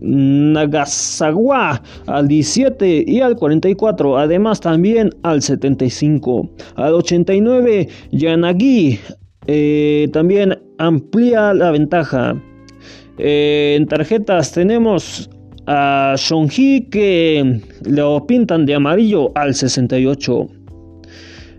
Nagasawa 0.00 1.80
al 2.06 2.26
17 2.26 3.04
y 3.06 3.20
al 3.20 3.36
44, 3.36 4.18
además 4.18 4.58
también 4.58 5.10
al 5.22 5.40
75. 5.40 6.50
Al 6.74 6.94
89, 6.94 7.88
Yanagi 8.10 8.98
eh, 9.46 10.08
también 10.12 10.58
amplía 10.78 11.54
la 11.54 11.70
ventaja. 11.70 12.34
Eh, 13.18 13.76
en 13.78 13.86
tarjetas 13.86 14.50
tenemos 14.50 15.30
a 15.68 16.14
Shonji 16.16 16.88
que 16.90 17.60
lo 17.84 18.26
pintan 18.26 18.64
de 18.64 18.74
amarillo 18.74 19.30
al 19.34 19.54
68. 19.54 20.48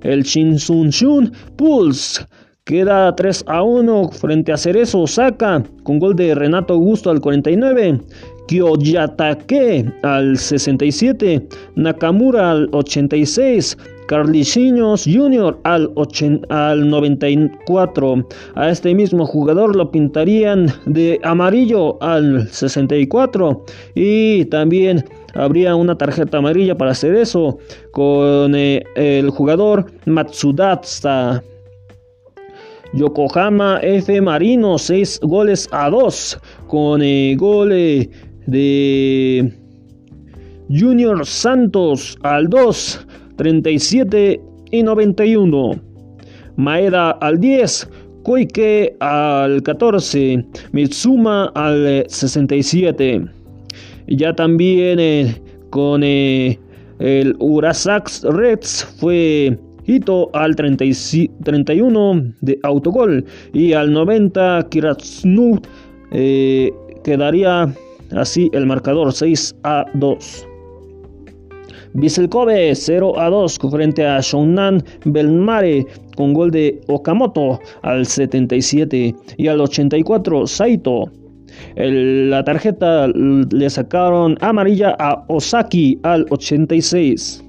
El 0.02 0.24
Shinsun 0.24 1.32
Pulse 1.56 2.26
queda 2.64 3.16
3 3.16 3.44
a 3.48 3.62
1 3.62 4.10
frente 4.10 4.52
a 4.52 4.58
Cerezo 4.58 5.02
Osaka 5.02 5.64
con 5.84 6.00
gol 6.00 6.16
de 6.16 6.34
Renato 6.34 6.74
Augusto 6.74 7.12
al 7.12 7.22
49. 7.22 8.02
Kyoyatake 8.48 9.86
al 10.02 10.36
67, 10.36 11.48
Nakamura 11.76 12.50
al 12.50 12.68
86, 12.72 13.78
Carliciños 14.10 15.06
Jr. 15.06 15.60
Al, 15.66 15.94
al 16.50 16.90
94. 16.90 18.28
A 18.56 18.70
este 18.72 18.96
mismo 18.96 19.24
jugador 19.28 19.76
lo 19.76 19.92
pintarían 19.92 20.66
de 20.88 21.20
amarillo 21.24 22.02
al 22.02 22.50
64. 22.50 23.64
Y 23.94 24.46
también 24.46 25.06
habría 25.36 25.76
una 25.76 25.96
tarjeta 25.96 26.40
amarilla 26.40 26.76
para 26.76 26.90
hacer 26.90 27.14
eso 27.14 27.60
con 27.92 28.56
eh, 28.56 28.82
el 28.96 29.30
jugador 29.30 29.86
Matsudatsa. 30.08 31.44
Yokohama 32.94 33.80
F 33.84 34.20
Marino 34.22 34.80
6 34.80 35.20
goles 35.22 35.70
a 35.72 35.88
2 35.92 36.40
con 36.66 37.04
el 37.04 37.38
gol 37.38 37.72
eh, 37.72 38.10
de 38.48 39.54
Junior 40.68 41.24
Santos 41.28 42.18
al 42.24 42.50
2 42.50 43.06
37 43.40 44.42
y 44.72 44.84
91. 44.84 45.80
Maeda 46.58 47.12
al 47.12 47.40
10, 47.40 47.90
Koike 48.24 48.98
al 49.00 49.64
14, 49.64 50.46
Mitsuma 50.74 51.46
al 51.56 52.04
67. 52.10 53.22
Ya 54.10 54.36
también 54.36 55.00
eh, 55.00 55.42
con 55.70 56.02
eh, 56.04 56.60
el 57.00 57.34
Urasax 57.40 58.24
Reds 58.24 58.84
fue 59.00 59.58
Hito 59.86 60.30
al 60.34 60.54
31 60.58 62.34
de 62.42 62.60
autogol 62.64 63.26
y 63.54 63.72
al 63.72 63.94
90 63.94 64.68
Kiratsnu 64.70 65.62
eh, 66.12 66.74
quedaría 67.06 67.74
así 68.12 68.50
el 68.52 68.66
marcador 68.66 69.14
6 69.14 69.56
a 69.64 69.86
2. 69.94 70.49
Vissel 71.94 72.30
Kobe 72.30 72.76
0 72.76 73.20
a 73.20 73.30
2 73.30 73.58
frente 73.72 74.06
a 74.06 74.20
Shonan 74.22 74.84
Belmare 75.06 75.86
con 76.16 76.34
gol 76.34 76.52
de 76.52 76.80
Okamoto 76.88 77.60
al 77.82 78.06
77 78.06 79.16
y 79.38 79.48
al 79.48 79.62
84 79.62 80.48
Saito. 80.48 81.12
la 81.76 82.44
tarjeta 82.44 83.08
le 83.08 83.70
sacaron 83.70 84.38
amarilla 84.42 84.96
a 85.00 85.24
Osaki 85.28 86.00
al 86.04 86.26
86. 86.30 87.44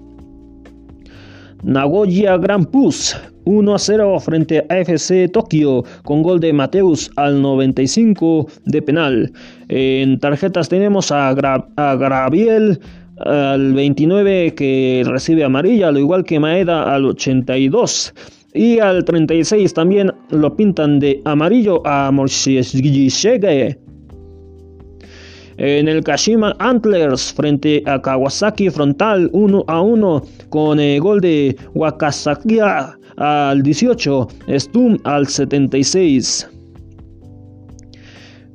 Nagoya 1.62 2.38
Grand 2.38 2.66
Pus 2.66 3.14
1 3.44 3.74
a 3.74 3.78
0 3.78 4.20
frente 4.20 4.64
a 4.68 4.78
FC 4.78 5.28
Tokio 5.28 5.84
con 6.04 6.22
gol 6.22 6.40
de 6.40 6.52
Mateus 6.52 7.10
al 7.16 7.42
95 7.42 8.46
de 8.64 8.82
penal. 8.82 9.32
En 9.68 10.18
tarjetas 10.18 10.68
tenemos 10.68 11.10
a, 11.10 11.28
a 11.30 11.96
Graviel 11.96 12.78
al 13.20 13.72
29 13.74 14.54
que 14.54 15.02
recibe 15.06 15.44
amarilla, 15.44 15.88
al 15.88 15.98
igual 15.98 16.24
que 16.24 16.40
Maeda 16.40 16.94
al 16.94 17.04
82. 17.06 18.14
Y 18.52 18.80
al 18.80 19.04
36 19.04 19.72
también 19.74 20.12
lo 20.30 20.56
pintan 20.56 20.98
de 20.98 21.20
amarillo 21.24 21.86
a 21.86 22.10
Morshishige. 22.10 23.78
En 25.56 25.88
el 25.88 26.02
Kashima 26.02 26.56
Antlers 26.58 27.34
frente 27.34 27.82
a 27.86 28.00
Kawasaki 28.00 28.70
Frontal 28.70 29.28
1 29.32 29.64
a 29.68 29.82
1 29.82 30.22
con 30.48 30.80
el 30.80 31.00
gol 31.00 31.20
de 31.20 31.54
Wakasaki 31.74 32.58
al 33.16 33.62
18, 33.62 34.28
Stum 34.58 34.96
al 35.04 35.26
76. 35.26 36.59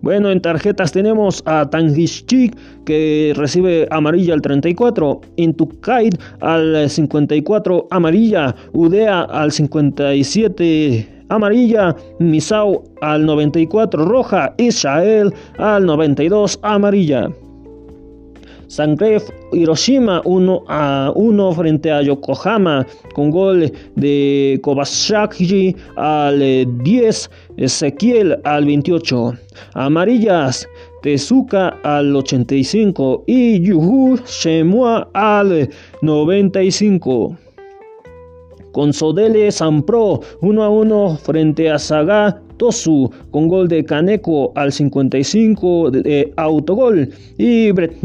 Bueno, 0.06 0.30
en 0.30 0.39
tarjetas 0.39 0.91
tenemos 0.91 1.41
a 1.48 1.68
Tangischik 1.68 2.56
que 2.86 3.34
recibe 3.36 3.88
amarilla 3.89 4.36
al 4.36 4.41
34, 4.44 5.20
Intukaid 5.38 6.13
al 6.41 6.88
54 6.88 7.88
amarilla, 7.89 8.56
Udea 8.74 9.24
al 9.24 9.52
57 9.52 11.26
amarilla, 11.30 11.96
Misao 12.20 12.84
al 13.02 13.26
94 13.26 14.06
roja, 14.06 14.54
Israel 14.60 15.34
al 15.58 15.88
92 15.88 16.60
amarilla. 16.62 17.32
Sangref 18.67 19.30
Hiroshima 19.51 20.21
1 20.25 20.63
a 20.67 21.12
1 21.15 21.51
frente 21.54 21.91
a 21.91 22.01
Yokohama 22.01 22.86
con 23.13 23.30
gol 23.30 23.71
de 23.95 24.60
Kobayashi 24.62 25.75
al 25.95 26.39
10, 26.84 27.30
Ezequiel 27.58 28.39
al 28.43 28.65
28. 28.65 29.34
Amarillas 29.73 30.67
Tezuka 31.01 31.78
al 31.84 32.15
85 32.15 33.25
y 33.28 33.62
Yuhu 33.62 34.17
Shemua 34.25 35.08
al 35.13 35.69
95 36.01 37.44
con 38.75 38.91
Sodele 38.91 39.47
Pro 39.88 40.19
1 40.41 40.61
a 40.61 40.69
1 40.69 41.17
frente 41.23 41.71
a 41.71 41.79
Saga 41.79 42.41
Tosu 42.57 43.09
con 43.31 43.47
gol 43.47 43.69
de 43.69 43.85
Kaneko 43.85 44.51
al 44.55 44.73
55 44.73 45.91
de, 45.91 46.33
autogol 46.35 47.09
y 47.38 47.71
Brett 47.71 47.95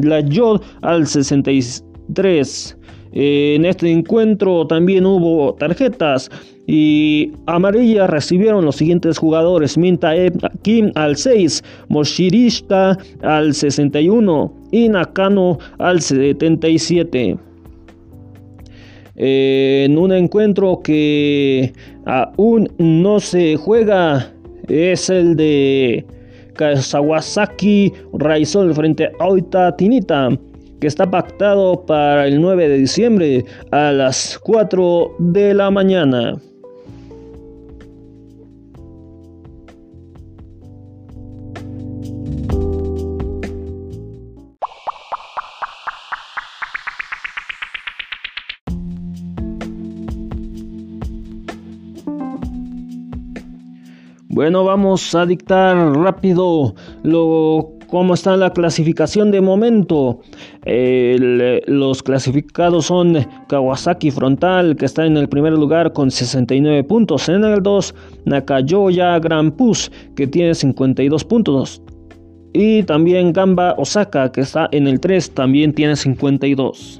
al 0.83 1.09
63. 1.09 2.77
En 3.13 3.65
este 3.65 3.91
encuentro 3.91 4.65
también 4.69 5.07
hubo 5.07 5.55
tarjetas 5.55 6.31
y 6.69 7.33
amarillas 7.47 8.09
recibieron 8.09 8.65
los 8.65 8.77
siguientes 8.77 9.19
jugadores: 9.19 9.77
Minta 9.77 10.13
Kim 10.63 10.93
al 10.95 11.17
6, 11.17 11.65
Moshirista 11.89 12.97
al 13.23 13.55
61 13.55 14.55
y 14.71 14.89
Nakano 14.89 15.59
al 15.79 16.01
77 16.01 17.50
en 19.23 19.99
un 19.99 20.13
encuentro 20.13 20.81
que 20.83 21.75
aún 22.07 22.73
no 22.79 23.21
se 23.21 23.57
juega 23.57 24.33
es 24.67 25.11
el 25.11 25.37
de 25.37 26.07
Kawasaki 26.55 27.93
Raizol 28.15 28.73
frente 28.73 29.11
a 29.21 29.27
Oita 29.27 29.77
Tinita 29.77 30.31
que 30.81 30.87
está 30.87 31.11
pactado 31.11 31.85
para 31.85 32.27
el 32.27 32.41
9 32.41 32.67
de 32.67 32.79
diciembre 32.79 33.45
a 33.73 33.93
las 33.93 34.39
4 34.43 35.17
de 35.19 35.53
la 35.53 35.71
mañana. 35.71 36.41
Bueno, 54.41 54.65
vamos 54.65 55.15
a 55.15 55.27
dictar 55.27 55.77
rápido 55.99 56.75
lo 57.03 57.73
cómo 57.89 58.15
está 58.15 58.39
la 58.39 58.51
clasificación 58.55 59.31
de 59.31 59.43
momento. 59.43 60.21
los 60.65 62.03
clasificados 62.03 62.87
son 62.87 63.19
Kawasaki 63.51 64.11
Frontal, 64.11 64.77
que 64.77 64.87
está 64.87 65.05
en 65.05 65.19
el 65.19 65.29
primer 65.29 65.53
lugar 65.53 65.93
con 65.93 66.11
69 66.11 66.85
puntos. 66.85 67.29
En 67.29 67.45
el 67.45 67.63
2, 67.63 67.95
Nakayoya 68.25 69.19
Grand 69.19 69.53
Pus, 69.53 69.93
que 70.17 70.27
tiene 70.27 70.55
52 70.55 71.23
puntos. 71.27 71.83
Y 72.55 72.83
también 72.85 73.35
Gamba 73.35 73.75
Osaka, 73.77 74.33
que 74.33 74.41
está 74.41 74.71
en 74.73 74.89
el 74.89 75.01
3, 75.01 75.35
también 75.35 75.75
tiene 75.75 75.97
52. 75.97 77.00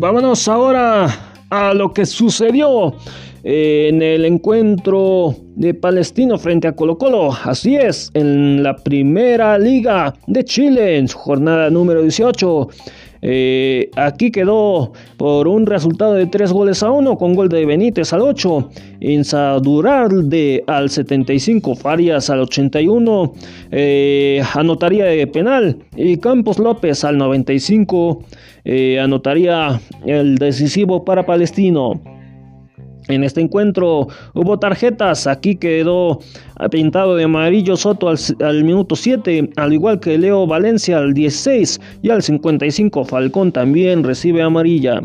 Vámonos 0.00 0.48
ahora 0.48 1.14
a 1.50 1.74
lo 1.74 1.92
que 1.92 2.06
sucedió 2.06 2.94
en 3.42 4.02
el 4.02 4.24
encuentro 4.24 5.34
de 5.56 5.74
Palestino 5.74 6.38
frente 6.38 6.68
a 6.68 6.72
Colo 6.72 6.98
Colo. 6.98 7.30
Así 7.44 7.76
es, 7.76 8.10
en 8.14 8.62
la 8.62 8.76
primera 8.76 9.58
liga 9.58 10.14
de 10.26 10.44
Chile, 10.44 10.98
en 10.98 11.08
su 11.08 11.18
jornada 11.18 11.70
número 11.70 12.02
18. 12.02 12.68
Eh, 13.22 13.90
aquí 13.96 14.30
quedó 14.30 14.92
por 15.18 15.46
un 15.46 15.66
resultado 15.66 16.14
de 16.14 16.26
3 16.26 16.52
goles 16.52 16.82
a 16.82 16.90
1 16.90 17.18
con 17.18 17.34
gol 17.34 17.50
de 17.50 17.66
Benítez 17.66 18.12
al 18.12 18.22
8, 18.22 18.70
Insaduralde 19.00 20.64
al 20.66 20.88
75, 20.88 21.74
Farias 21.74 22.30
al 22.30 22.40
81, 22.40 23.34
eh, 23.70 24.42
anotaría 24.54 25.04
de 25.04 25.26
penal 25.26 25.76
y 25.96 26.16
Campos 26.16 26.58
López 26.58 27.04
al 27.04 27.18
95 27.18 28.24
eh, 28.64 28.98
anotaría 28.98 29.80
el 30.06 30.36
decisivo 30.36 31.04
para 31.04 31.26
Palestino. 31.26 32.19
En 33.10 33.24
este 33.24 33.40
encuentro 33.40 34.08
hubo 34.34 34.58
tarjetas, 34.58 35.26
aquí 35.26 35.56
quedó 35.56 36.20
pintado 36.70 37.16
de 37.16 37.24
amarillo 37.24 37.76
Soto 37.76 38.08
al, 38.08 38.64
minuto 38.64 38.96
7, 38.96 39.50
al 39.56 39.72
igual 39.72 40.00
que 40.00 40.18
Leo 40.18 40.46
Valencia 40.46 40.98
al 40.98 41.14
16 41.14 41.80
y 42.02 42.10
al 42.10 42.22
55 42.22 43.04
Falcón 43.04 43.52
también 43.52 44.04
recibe 44.04 44.42
amarilla. 44.42 45.02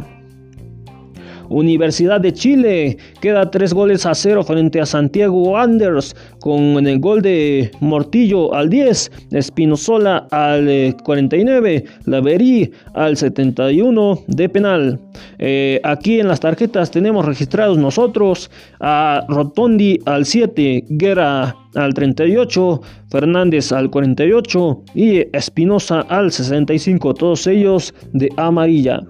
Universidad 1.49 2.21
de 2.21 2.33
Chile 2.33 2.97
queda 3.21 3.49
3 3.49 3.73
goles 3.73 4.05
a 4.05 4.15
0 4.15 4.43
frente 4.43 4.79
a 4.79 4.85
Santiago 4.85 5.57
Anders 5.57 6.15
con 6.39 6.85
el 6.85 6.99
gol 6.99 7.21
de 7.21 7.71
Mortillo 7.79 8.53
al 8.53 8.69
10, 8.69 9.11
Espinozola 9.31 10.27
al 10.31 10.95
49, 11.03 11.75
eh, 11.75 11.85
Laverí 12.05 12.71
al 12.93 13.17
71 13.17 14.19
de 14.27 14.49
penal. 14.49 14.99
Eh, 15.39 15.79
aquí 15.83 16.19
en 16.19 16.27
las 16.27 16.39
tarjetas 16.39 16.91
tenemos 16.91 17.25
registrados 17.25 17.77
nosotros 17.77 18.49
a 18.79 19.25
Rotondi 19.27 19.99
al 20.05 20.25
7, 20.25 20.85
Guerra 20.89 21.55
al 21.75 21.93
38, 21.93 22.81
Fernández 23.09 23.71
al 23.71 23.89
48 23.89 24.83
y 24.95 25.35
Espinosa 25.35 26.01
al 26.01 26.31
65, 26.31 27.13
todos 27.13 27.47
ellos 27.47 27.93
de 28.13 28.29
amarilla. 28.37 29.01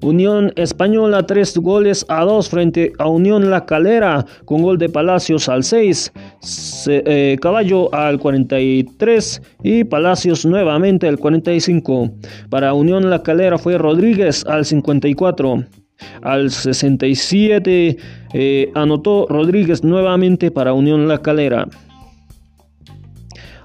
Unión 0.00 0.52
Española 0.56 1.26
3 1.26 1.58
goles 1.58 2.06
a 2.08 2.24
2 2.24 2.48
frente 2.48 2.92
a 2.98 3.08
Unión 3.08 3.50
La 3.50 3.66
Calera 3.66 4.24
con 4.44 4.62
gol 4.62 4.78
de 4.78 4.88
Palacios 4.88 5.48
al 5.48 5.64
6, 5.64 6.12
eh, 6.88 7.36
Caballo 7.40 7.92
al 7.94 8.18
43 8.18 9.42
y 9.62 9.84
Palacios 9.84 10.46
nuevamente 10.46 11.08
al 11.08 11.18
45. 11.18 12.10
Para 12.50 12.74
Unión 12.74 13.10
La 13.10 13.22
Calera 13.22 13.58
fue 13.58 13.78
Rodríguez 13.78 14.44
al 14.46 14.64
54. 14.64 15.64
Al 16.22 16.50
67 16.50 17.96
eh, 18.32 18.70
anotó 18.74 19.26
Rodríguez 19.28 19.82
nuevamente 19.82 20.50
para 20.50 20.72
Unión 20.72 21.08
La 21.08 21.18
Calera. 21.18 21.66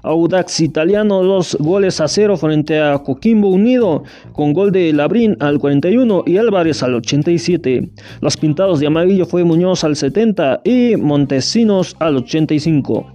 Audax 0.04 0.60
Italiano 0.60 1.22
dos 1.22 1.56
goles 1.58 2.00
a 2.00 2.08
cero 2.08 2.36
frente 2.36 2.80
a 2.80 2.98
Coquimbo 2.98 3.48
Unido 3.48 4.04
con 4.32 4.52
gol 4.52 4.70
de 4.70 4.92
Labrín 4.92 5.36
al 5.40 5.58
41 5.58 6.24
y 6.26 6.36
Álvarez 6.36 6.82
al 6.82 6.94
87. 6.94 7.90
Los 8.20 8.36
pintados 8.36 8.80
de 8.80 8.86
amarillo 8.86 9.26
fue 9.26 9.44
Muñoz 9.44 9.82
al 9.82 9.96
70 9.96 10.60
y 10.64 10.96
Montesinos 10.96 11.96
al 11.98 12.18
85. 12.18 13.14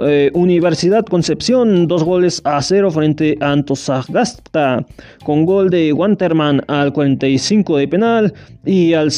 Eh, 0.00 0.30
Universidad 0.34 1.04
Concepción, 1.04 1.86
dos 1.86 2.02
goles 2.02 2.40
a 2.44 2.60
cero 2.62 2.90
frente 2.90 3.38
a 3.40 3.52
Antofagasta, 3.52 4.84
con 5.24 5.44
gol 5.44 5.70
de 5.70 5.92
Wanterman 5.92 6.62
al 6.66 6.92
45 6.92 7.76
de 7.76 7.88
penal 7.88 8.34
y 8.64 8.94
al, 8.94 9.12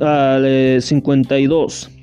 al 0.00 0.82
52. 0.82 1.95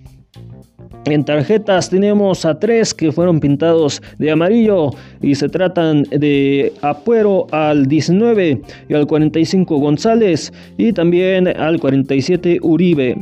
En 1.06 1.26
tarjetas 1.26 1.90
tenemos 1.90 2.46
a 2.46 2.58
tres 2.58 2.94
que 2.94 3.12
fueron 3.12 3.42
pintados 3.42 4.02
de 4.20 4.32
amarillo 4.32 4.92
y 5.22 5.36
se 5.36 5.50
tratan 5.50 6.04
de 6.04 6.72
Apuero 6.82 7.48
al 7.52 7.88
19 7.88 8.62
y 8.88 8.94
al 8.94 9.06
45 9.06 9.78
González 9.80 10.54
y 10.78 10.94
también 10.94 11.50
al 11.50 11.80
47 11.80 12.60
Uribe. 12.62 13.18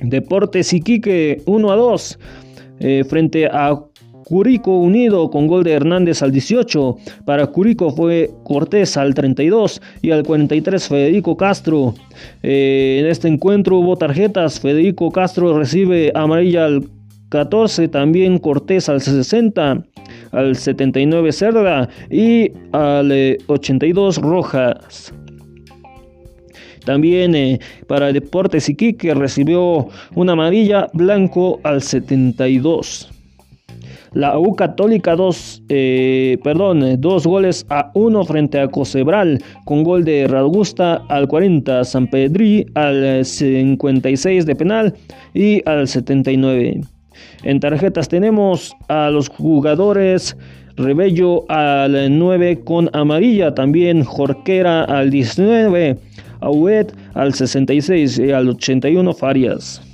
Deportes 0.00 0.74
Iquique 0.74 1.40
1 1.46 1.72
a 1.72 1.76
2 1.76 2.18
eh, 2.80 3.04
frente 3.08 3.46
a 3.46 3.80
Curico 4.26 4.76
Unido 4.80 5.30
con 5.30 5.46
gol 5.46 5.62
de 5.62 5.70
Hernández 5.70 6.20
al 6.20 6.32
18. 6.32 6.96
Para 7.24 7.46
Curico 7.46 7.92
fue 7.92 8.28
Cortés 8.42 8.96
al 8.96 9.14
32 9.14 9.80
y 10.02 10.10
al 10.10 10.24
43 10.24 10.88
Federico 10.88 11.36
Castro. 11.36 11.94
Eh, 12.42 12.98
en 12.98 13.06
este 13.06 13.28
encuentro 13.28 13.78
hubo 13.78 13.96
tarjetas. 13.96 14.58
Federico 14.58 15.12
Castro 15.12 15.56
recibe 15.56 16.10
amarilla 16.12 16.64
al 16.64 16.88
14, 17.28 17.86
también 17.86 18.40
Cortés 18.40 18.88
al 18.88 19.00
60, 19.00 19.84
al 20.32 20.56
79 20.56 21.30
Cerda 21.30 21.88
y 22.10 22.50
al 22.72 23.38
82 23.46 24.18
eh, 24.18 24.20
Rojas. 24.22 25.14
También 26.84 27.36
eh, 27.36 27.60
para 27.86 28.12
Deportes 28.12 28.68
Iquique 28.68 29.14
recibió 29.14 29.86
una 30.16 30.32
amarilla 30.32 30.88
blanco 30.92 31.60
al 31.62 31.80
72. 31.80 33.12
La 34.12 34.38
U 34.38 34.54
Católica 34.54 35.16
2, 35.16 35.62
eh, 35.68 36.38
perdón, 36.42 37.00
dos 37.00 37.26
goles 37.26 37.66
a 37.68 37.90
uno 37.94 38.24
frente 38.24 38.58
a 38.60 38.68
Cosebral 38.68 39.42
con 39.64 39.82
gol 39.82 40.04
de 40.04 40.26
Ragusta 40.26 41.02
al 41.08 41.28
40, 41.28 41.84
San 41.84 42.06
Pedri 42.08 42.66
al 42.74 43.24
56 43.24 44.46
de 44.46 44.56
penal 44.56 44.94
y 45.34 45.62
al 45.68 45.88
79. 45.88 46.80
En 47.44 47.60
tarjetas 47.60 48.08
tenemos 48.08 48.74
a 48.88 49.10
los 49.10 49.28
jugadores 49.28 50.36
Rebello 50.76 51.50
al 51.50 52.18
9 52.18 52.60
con 52.64 52.90
amarilla, 52.92 53.54
también 53.54 54.04
Jorquera 54.04 54.84
al 54.84 55.10
19, 55.10 55.98
Auet 56.40 56.92
al 57.14 57.32
66 57.32 58.18
y 58.18 58.30
al 58.30 58.50
81 58.50 59.14
Farias. 59.14 59.85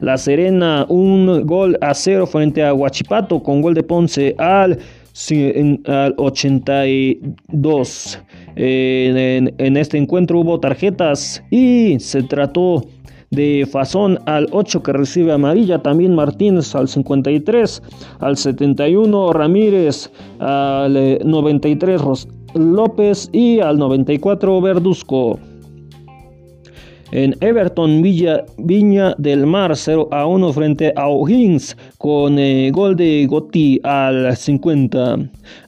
La 0.00 0.16
Serena 0.16 0.86
un 0.88 1.44
gol 1.46 1.76
a 1.80 1.92
cero 1.94 2.26
frente 2.26 2.64
a 2.64 2.72
Huachipato 2.72 3.42
con 3.42 3.62
gol 3.62 3.74
de 3.74 3.82
Ponce 3.82 4.36
al, 4.38 4.78
82. 6.16 8.18
en, 8.56 9.54
en 9.58 9.76
este 9.76 9.98
encuentro 9.98 10.40
hubo 10.40 10.60
tarjetas 10.60 11.42
y 11.50 11.98
se 11.98 12.22
trató 12.22 12.84
de 13.30 13.68
Fazón 13.70 14.18
al 14.26 14.48
8 14.52 14.82
que 14.82 14.92
recibe 14.92 15.32
amarilla, 15.32 15.82
también 15.82 16.14
Martínez 16.14 16.74
al 16.74 16.88
53, 16.88 17.82
al 18.20 18.36
71 18.36 19.32
Ramírez, 19.32 20.10
al 20.38 21.18
93 21.24 22.28
López 22.54 23.28
y 23.32 23.60
al 23.60 23.78
94 23.78 24.60
Verduzco. 24.60 25.38
En 27.10 27.34
Everton 27.40 28.02
Villa, 28.02 28.44
Viña 28.58 29.14
del 29.16 29.46
Mar 29.46 29.74
0 29.74 30.08
a 30.10 30.26
1 30.26 30.52
frente 30.52 30.92
a 30.94 31.08
O'Higgins 31.08 31.76
con 31.96 32.38
eh, 32.38 32.70
gol 32.70 32.96
de 32.96 33.26
Gotti 33.26 33.80
al 33.82 34.36
50. 34.36 35.18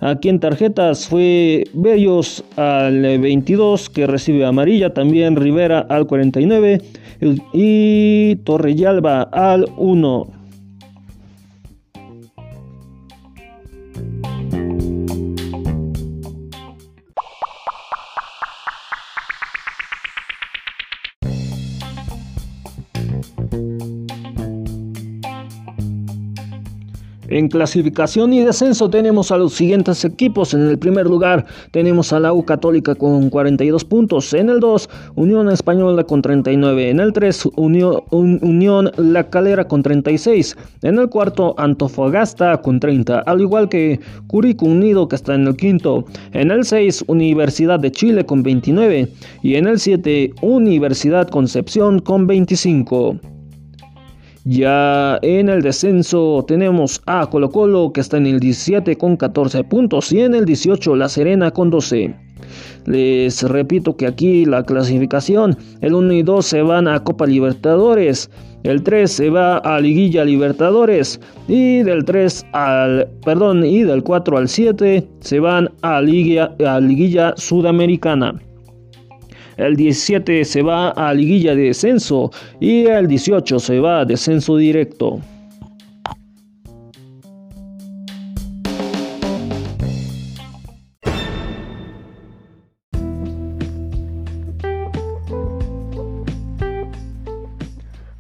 Aquí 0.01 0.29
en 0.29 0.39
tarjetas 0.39 1.09
fue 1.09 1.65
Bellos 1.73 2.45
al 2.57 3.01
22 3.01 3.89
que 3.89 4.07
recibe 4.07 4.45
amarilla, 4.45 4.93
también 4.93 5.37
Rivera 5.37 5.81
al 5.89 6.07
49 6.07 6.83
y 7.55 8.37
Torrellalba 8.45 9.23
al 9.23 9.67
1. 9.79 10.40
En 27.31 27.47
clasificación 27.47 28.33
y 28.33 28.41
descenso 28.41 28.91
tenemos 28.91 29.31
a 29.31 29.39
los 29.39 29.55
siguientes 29.55 30.05
equipos. 30.05 30.53
En 30.53 30.69
el 30.69 30.81
primer 30.81 31.07
lugar 31.07 31.47
tenemos 31.71 32.13
a 32.13 32.19
la 32.19 32.33
U 32.33 32.45
Católica 32.45 32.97
con 32.97 33.31
42 33.31 33.85
puntos. 33.85 34.35
En 34.35 34.51
el 34.51 34.59
2, 34.59 34.91
Unión 35.15 35.49
Española 35.49 36.03
con 36.03 36.23
39. 36.23 36.91
En 36.91 36.99
el 36.99 37.13
3, 37.13 37.51
Unión, 37.55 38.03
Unión 38.11 38.91
La 38.97 39.31
Calera 39.31 39.69
con 39.69 39.85
36. 39.85 40.57
En 40.83 40.99
el 40.99 41.09
cuarto, 41.09 41.55
Antofagasta 41.57 42.61
con 42.63 42.81
30. 42.81 43.21
Al 43.21 43.41
igual 43.41 43.69
que 43.69 44.01
Curico 44.27 44.67
Unido 44.67 45.07
que 45.07 45.15
está 45.15 45.37
en 45.37 45.47
el 45.47 45.57
quinto. 45.57 46.05
En 46.33 46.51
el 46.51 46.65
6, 46.65 47.05
Universidad 47.07 47.79
de 47.79 47.93
Chile 47.93 48.27
con 48.27 48.43
29. 48.43 49.09
Y 49.45 49.55
en 49.55 49.69
el 49.69 49.79
7, 49.79 50.33
Universidad 50.43 51.29
Concepción 51.29 52.01
con 52.01 52.27
25. 52.27 53.40
Ya 54.51 55.21
en 55.23 55.49
el 55.49 55.63
descenso 55.63 56.45
tenemos 56.49 57.01
a 57.07 57.31
Colo 57.31 57.51
Colo 57.51 57.93
que 57.93 58.01
está 58.01 58.17
en 58.17 58.27
el 58.27 58.41
17 58.41 58.97
con 58.97 59.17
14 59.17 59.63
puntos 59.63 60.11
y 60.11 60.23
en 60.23 60.35
el 60.35 60.45
18 60.45 60.97
La 60.97 61.09
Serena 61.09 61.53
con 61.53 61.71
12. 61.71 62.13
Les 62.85 63.45
repito 63.45 63.97
que 63.97 64.09
aquí 64.09 64.45
la 64.45 64.65
clasificación, 64.65 65.57
el 65.83 65.95
1 65.95 66.15
y 66.15 66.23
2 66.25 66.45
se 66.45 66.63
van 66.63 66.89
a 66.89 66.99
Copa 67.05 67.27
Libertadores, 67.27 68.29
el 68.65 68.83
3 68.83 69.09
se 69.09 69.31
va 69.31 69.59
a 69.59 69.79
Liguilla 69.79 70.25
Libertadores 70.25 71.21
y 71.47 71.85
del 71.85 72.05
3 72.05 72.47
al 72.53 73.09
perdón, 73.25 73.65
y 73.65 73.85
del 73.85 74.03
4 74.03 74.37
al 74.37 74.49
7 74.49 75.07
se 75.21 75.39
van 75.39 75.71
a 75.83 75.99
a 75.99 76.01
Liguilla 76.01 77.35
Sudamericana. 77.37 78.35
El 79.61 79.77
17 79.77 80.47
se 80.47 80.63
va 80.63 80.89
a 80.89 81.13
liguilla 81.13 81.55
de 81.55 81.65
descenso 81.65 82.31
y 82.61 82.87
el 82.87 83.07
18 83.07 83.59
se 83.59 83.79
va 83.79 84.01
a 84.01 84.05
descenso 84.07 84.57
directo. 84.57 85.21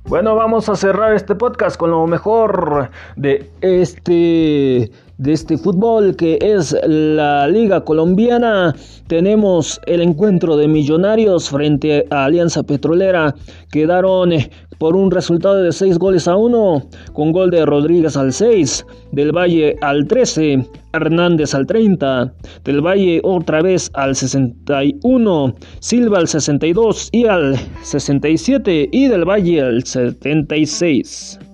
Bueno, 0.04 0.34
vamos 0.34 0.68
a 0.68 0.76
cerrar 0.76 1.14
este 1.14 1.34
podcast 1.34 1.78
con 1.78 1.90
lo 1.90 2.06
mejor 2.06 2.90
de 3.16 3.48
este 3.62 4.90
de 5.20 5.34
este 5.34 5.58
fútbol 5.58 6.16
que 6.16 6.38
es 6.40 6.74
la 6.86 7.46
Liga 7.46 7.84
Colombiana. 7.84 8.74
Tenemos 9.06 9.78
el 9.86 10.00
encuentro 10.00 10.56
de 10.56 10.66
Millonarios 10.66 11.50
frente 11.50 12.06
a 12.10 12.24
Alianza 12.24 12.62
Petrolera. 12.62 13.34
Quedaron 13.70 14.32
eh, 14.32 14.50
por 14.78 14.96
un 14.96 15.10
resultado 15.10 15.62
de 15.62 15.72
6 15.72 15.98
goles 15.98 16.26
a 16.26 16.36
1, 16.36 16.88
con 17.12 17.32
gol 17.32 17.50
de 17.50 17.66
Rodríguez 17.66 18.16
al 18.16 18.32
6, 18.32 18.86
del 19.12 19.32
Valle 19.32 19.76
al 19.82 20.08
13, 20.08 20.66
Hernández 20.94 21.54
al 21.54 21.66
30, 21.66 22.32
del 22.64 22.80
Valle 22.80 23.20
otra 23.22 23.60
vez 23.60 23.90
al 23.92 24.16
61, 24.16 25.54
Silva 25.80 26.18
al 26.18 26.28
62 26.28 27.10
y 27.12 27.26
al 27.26 27.56
67 27.82 28.88
y 28.90 29.08
del 29.08 29.28
Valle 29.28 29.60
al 29.60 29.84
76. 29.84 31.49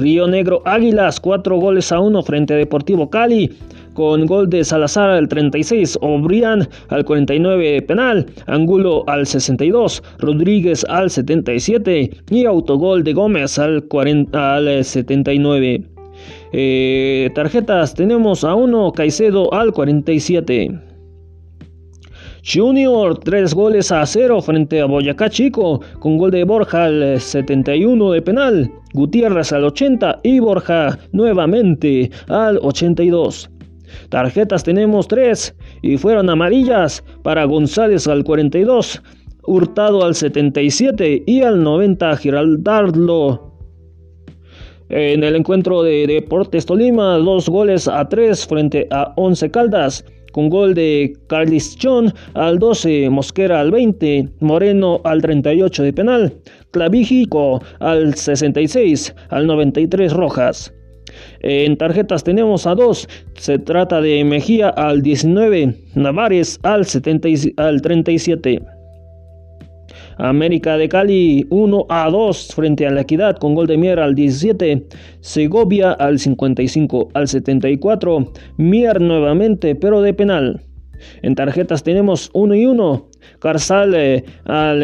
Río 0.00 0.26
Negro 0.26 0.62
Águilas, 0.64 1.20
4 1.20 1.56
goles 1.56 1.92
a 1.92 2.00
1 2.00 2.22
frente 2.22 2.54
a 2.54 2.56
Deportivo 2.56 3.10
Cali. 3.10 3.50
Con 3.92 4.24
gol 4.24 4.48
de 4.48 4.64
Salazar 4.64 5.10
al 5.10 5.28
36, 5.28 5.98
Obrián 6.00 6.66
al 6.88 7.04
49 7.04 7.82
penal, 7.82 8.24
Angulo 8.46 9.04
al 9.08 9.26
62, 9.26 10.02
Rodríguez 10.18 10.86
al 10.88 11.10
77 11.10 12.10
y 12.30 12.44
autogol 12.46 13.04
de 13.04 13.12
Gómez 13.12 13.58
al, 13.58 13.82
40, 13.84 14.54
al 14.54 14.84
79. 14.84 15.84
Eh, 16.52 17.30
tarjetas 17.34 17.92
tenemos 17.94 18.44
a 18.44 18.54
1, 18.54 18.92
Caicedo 18.92 19.52
al 19.52 19.72
47. 19.72 20.89
Junior, 22.42 23.18
3 23.18 23.54
goles 23.54 23.92
a 23.92 24.04
0 24.06 24.40
frente 24.40 24.80
a 24.80 24.86
Boyacá 24.86 25.28
Chico, 25.28 25.80
con 25.98 26.16
gol 26.16 26.30
de 26.30 26.44
Borja 26.44 26.84
al 26.84 27.20
71 27.20 28.12
de 28.12 28.22
penal, 28.22 28.72
Gutiérrez 28.94 29.52
al 29.52 29.64
80 29.64 30.20
y 30.22 30.38
Borja 30.40 30.98
nuevamente 31.12 32.10
al 32.28 32.58
82. 32.62 33.50
Tarjetas 34.08 34.64
tenemos 34.64 35.08
3 35.08 35.54
y 35.82 35.96
fueron 35.98 36.30
amarillas 36.30 37.04
para 37.22 37.44
González 37.44 38.06
al 38.06 38.24
42, 38.24 39.02
Hurtado 39.42 40.04
al 40.04 40.14
77 40.14 41.24
y 41.26 41.42
al 41.42 41.62
90 41.62 42.16
Giraldardo. 42.16 43.50
En 44.88 45.22
el 45.22 45.36
encuentro 45.36 45.82
de 45.82 46.06
Deportes 46.06 46.66
Tolima, 46.66 47.16
2 47.16 47.48
goles 47.48 47.86
a 47.86 48.08
3 48.08 48.46
frente 48.46 48.88
a 48.90 49.12
11 49.16 49.50
Caldas 49.50 50.04
con 50.32 50.48
gol 50.48 50.74
de 50.74 51.12
Carlis 51.28 51.76
John 51.80 52.12
al 52.34 52.58
12, 52.58 53.10
Mosquera 53.10 53.60
al 53.60 53.70
20, 53.70 54.28
Moreno 54.40 55.00
al 55.04 55.22
38 55.22 55.82
de 55.82 55.92
penal, 55.92 56.34
Clavígico 56.70 57.62
al 57.80 58.14
66, 58.14 59.14
al 59.30 59.46
93 59.46 60.12
Rojas. 60.12 60.72
En 61.40 61.76
tarjetas 61.76 62.22
tenemos 62.22 62.66
a 62.66 62.74
dos, 62.74 63.08
se 63.34 63.58
trata 63.58 64.00
de 64.00 64.24
Mejía 64.24 64.68
al 64.68 65.02
19, 65.02 65.74
Navares 65.94 66.58
al, 66.62 66.86
al 67.56 67.82
37. 67.82 68.79
América 70.20 70.76
de 70.76 70.88
Cali 70.88 71.46
1 71.50 71.86
a 71.88 72.10
2 72.10 72.54
frente 72.54 72.86
a 72.86 72.90
la 72.90 73.02
Equidad 73.02 73.38
con 73.38 73.54
gol 73.54 73.66
de 73.66 73.78
Mier 73.78 73.98
al 73.98 74.14
17. 74.14 74.86
Segovia 75.20 75.92
al 75.92 76.18
55 76.18 77.08
al 77.14 77.26
74. 77.26 78.32
Mier 78.58 79.00
nuevamente, 79.00 79.74
pero 79.74 80.02
de 80.02 80.12
penal. 80.12 80.62
En 81.22 81.34
tarjetas 81.34 81.82
tenemos 81.82 82.30
1 82.34 82.54
y 82.54 82.66
1. 82.66 83.06
Carzal 83.38 83.94
eh, 83.94 84.24
al 84.44 84.80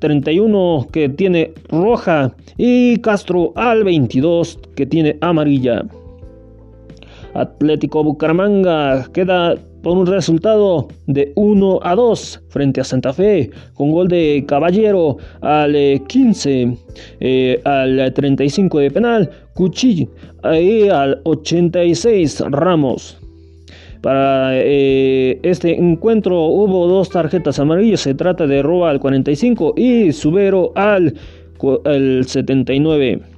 31 0.00 0.80
eh, 0.80 0.86
que 0.92 1.08
tiene 1.08 1.52
roja 1.68 2.34
y 2.56 2.96
Castro 2.98 3.52
al 3.54 3.84
22 3.84 4.58
que 4.74 4.86
tiene 4.86 5.16
amarilla. 5.20 5.84
Atlético 7.34 8.04
Bucaramanga 8.04 9.06
queda 9.12 9.54
por 9.82 9.98
un 9.98 10.06
resultado 10.06 10.88
de 11.06 11.32
1 11.34 11.80
a 11.82 11.94
2 11.94 12.42
frente 12.48 12.80
a 12.80 12.84
Santa 12.84 13.12
Fe, 13.12 13.50
con 13.74 13.90
gol 13.90 14.08
de 14.08 14.44
Caballero 14.46 15.18
al 15.40 15.74
15, 16.06 16.76
eh, 17.20 17.60
al 17.64 18.12
35 18.14 18.78
de 18.78 18.90
penal, 18.90 19.30
Cuchillo 19.54 20.08
y 20.44 20.88
al 20.88 21.20
86 21.24 22.44
Ramos. 22.50 23.18
Para 24.02 24.50
eh, 24.54 25.38
este 25.44 25.78
encuentro 25.78 26.42
hubo 26.46 26.88
dos 26.88 27.08
tarjetas 27.08 27.60
amarillas, 27.60 28.00
se 28.00 28.14
trata 28.14 28.48
de 28.48 28.60
Roa 28.60 28.90
al 28.90 28.98
45 28.98 29.74
y 29.76 30.12
Subero 30.12 30.72
al, 30.74 31.14
al 31.84 32.24
79. 32.26 33.31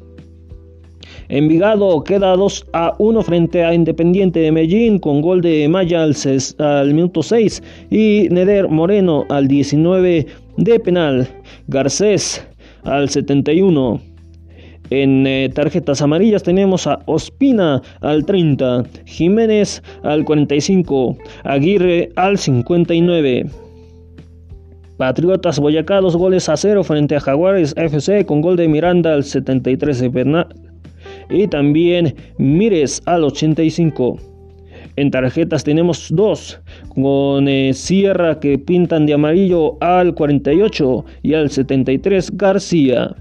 Envigado 1.35 2.05
queda 2.05 2.37
2 2.37 2.67
a 2.75 2.95
1 2.97 3.23
frente 3.25 3.65
a 3.65 3.75
Independiente 3.75 4.39
de 4.39 4.53
Medellín 4.53 5.01
con 5.01 5.21
gol 5.21 5.41
de 5.41 5.67
Maya 5.69 6.05
al, 6.05 6.95
minuto 6.95 7.25
6 7.25 7.61
y 7.91 8.29
Neder 8.31 8.69
Moreno 8.69 9.25
al 9.29 9.49
19 9.49 10.27
de 10.59 10.79
penal. 10.79 11.27
Garcés 11.67 12.47
al 12.85 13.09
71. 13.09 14.01
En 14.91 15.27
eh, 15.27 15.51
tarjetas 15.53 16.03
amarillas 16.03 16.45
tenemos 16.45 16.87
a 16.87 17.01
Ospina 17.07 17.83
al 18.01 18.25
30, 18.25 18.85
Jiménez 19.05 19.83
al 20.05 20.25
45, 20.25 21.19
Aguirre 21.43 22.11
al 22.15 22.39
59. 22.39 23.47
Patriotas 24.99 25.59
Boyacá 25.59 26.01
dos 26.01 26.15
goles 26.15 26.49
a 26.49 26.57
cero 26.57 26.85
frente 26.85 27.17
a 27.17 27.21
Jaguares 27.21 27.75
FC 27.77 28.25
con 28.25 28.41
gol 28.41 28.55
de 28.55 28.69
Miranda 28.69 29.15
al 29.15 29.25
73 29.25 29.99
de 29.99 30.11
y 31.31 31.47
también 31.49 32.15
Mires 32.39 33.03
al 33.07 33.25
85. 33.25 34.19
En 34.97 35.11
tarjetas 35.11 35.65
tenemos 35.65 36.09
dos, 36.11 36.61
con 36.95 37.49
eh, 37.49 37.75
Sierra 37.75 38.39
que 38.39 38.59
pintan 38.59 39.07
de 39.07 39.15
amarillo 39.15 39.77
al 39.81 40.15
48 40.15 41.05
y 41.23 41.35
al 41.35 41.51
73 41.51 42.37
García. 42.37 43.17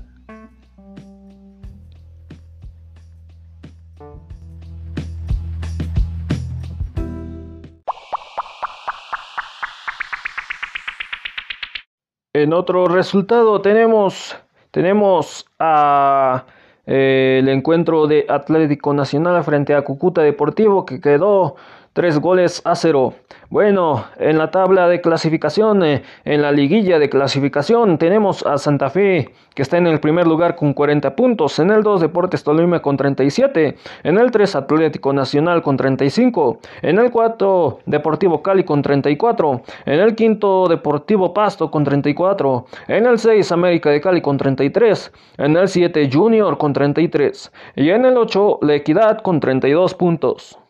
En 12.36 12.52
otro 12.52 12.88
resultado 12.88 13.62
tenemos, 13.62 14.36
tenemos 14.72 15.46
a 15.60 16.46
eh, 16.86 17.40
el 17.42 17.50
encuentro 17.50 18.08
de 18.08 18.26
Atlético 18.28 18.94
Nacional 18.94 19.44
frente 19.44 19.74
a 19.74 19.84
Cucuta 19.84 20.22
Deportivo 20.22 20.86
que 20.86 21.00
quedó 21.00 21.56
tres 21.94 22.20
goles 22.20 22.62
a 22.66 22.76
cero. 22.76 23.14
Bueno, 23.50 24.06
en 24.18 24.40
la 24.40 24.50
tabla 24.50 24.88
de 24.88 25.00
clasificación, 25.00 25.84
eh, 25.84 26.02
en 26.26 26.42
la 26.42 26.52
liguilla 26.52 26.98
de 26.98 27.08
clasificación, 27.08 28.00
tenemos 28.00 28.44
a 28.48 28.58
Santa 28.58 28.90
Fe, 28.90 29.32
que 29.54 29.62
está 29.62 29.78
en 29.78 29.86
el 29.86 30.00
primer 30.00 30.26
lugar 30.26 30.56
con 30.56 30.74
40 30.74 31.16
puntos, 31.16 31.60
en 31.60 31.70
el 31.70 31.84
2 31.84 32.02
Deportes 32.02 32.44
Tolima 32.44 32.82
con 32.82 32.98
37, 32.98 33.78
en 34.04 34.18
el 34.18 34.32
3 34.32 34.56
Atlético 34.56 35.14
Nacional 35.14 35.62
con 35.62 35.78
35, 35.78 36.60
en 36.82 36.98
el 36.98 37.12
4 37.12 37.80
Deportivo 37.86 38.42
Cali 38.42 38.64
con 38.64 38.82
34, 38.82 39.62
en 39.86 40.00
el 40.00 40.16
5 40.16 40.70
Deportivo 40.70 41.32
Pasto 41.32 41.70
con 41.70 41.84
34, 41.84 42.66
en 42.88 43.06
el 43.06 43.20
6 43.20 43.52
América 43.52 43.92
de 43.92 44.02
Cali 44.02 44.22
con 44.22 44.38
33, 44.38 45.12
en 45.38 45.56
el 45.56 45.68
7 45.68 46.10
Junior 46.12 46.58
con 46.58 46.74
33 46.74 47.52
y 47.76 47.92
en 47.92 48.06
el 48.06 48.18
8 48.18 48.60
La 48.64 48.74
Equidad 48.74 49.20
con 49.20 49.40
32 49.40 49.94
puntos. 49.94 50.63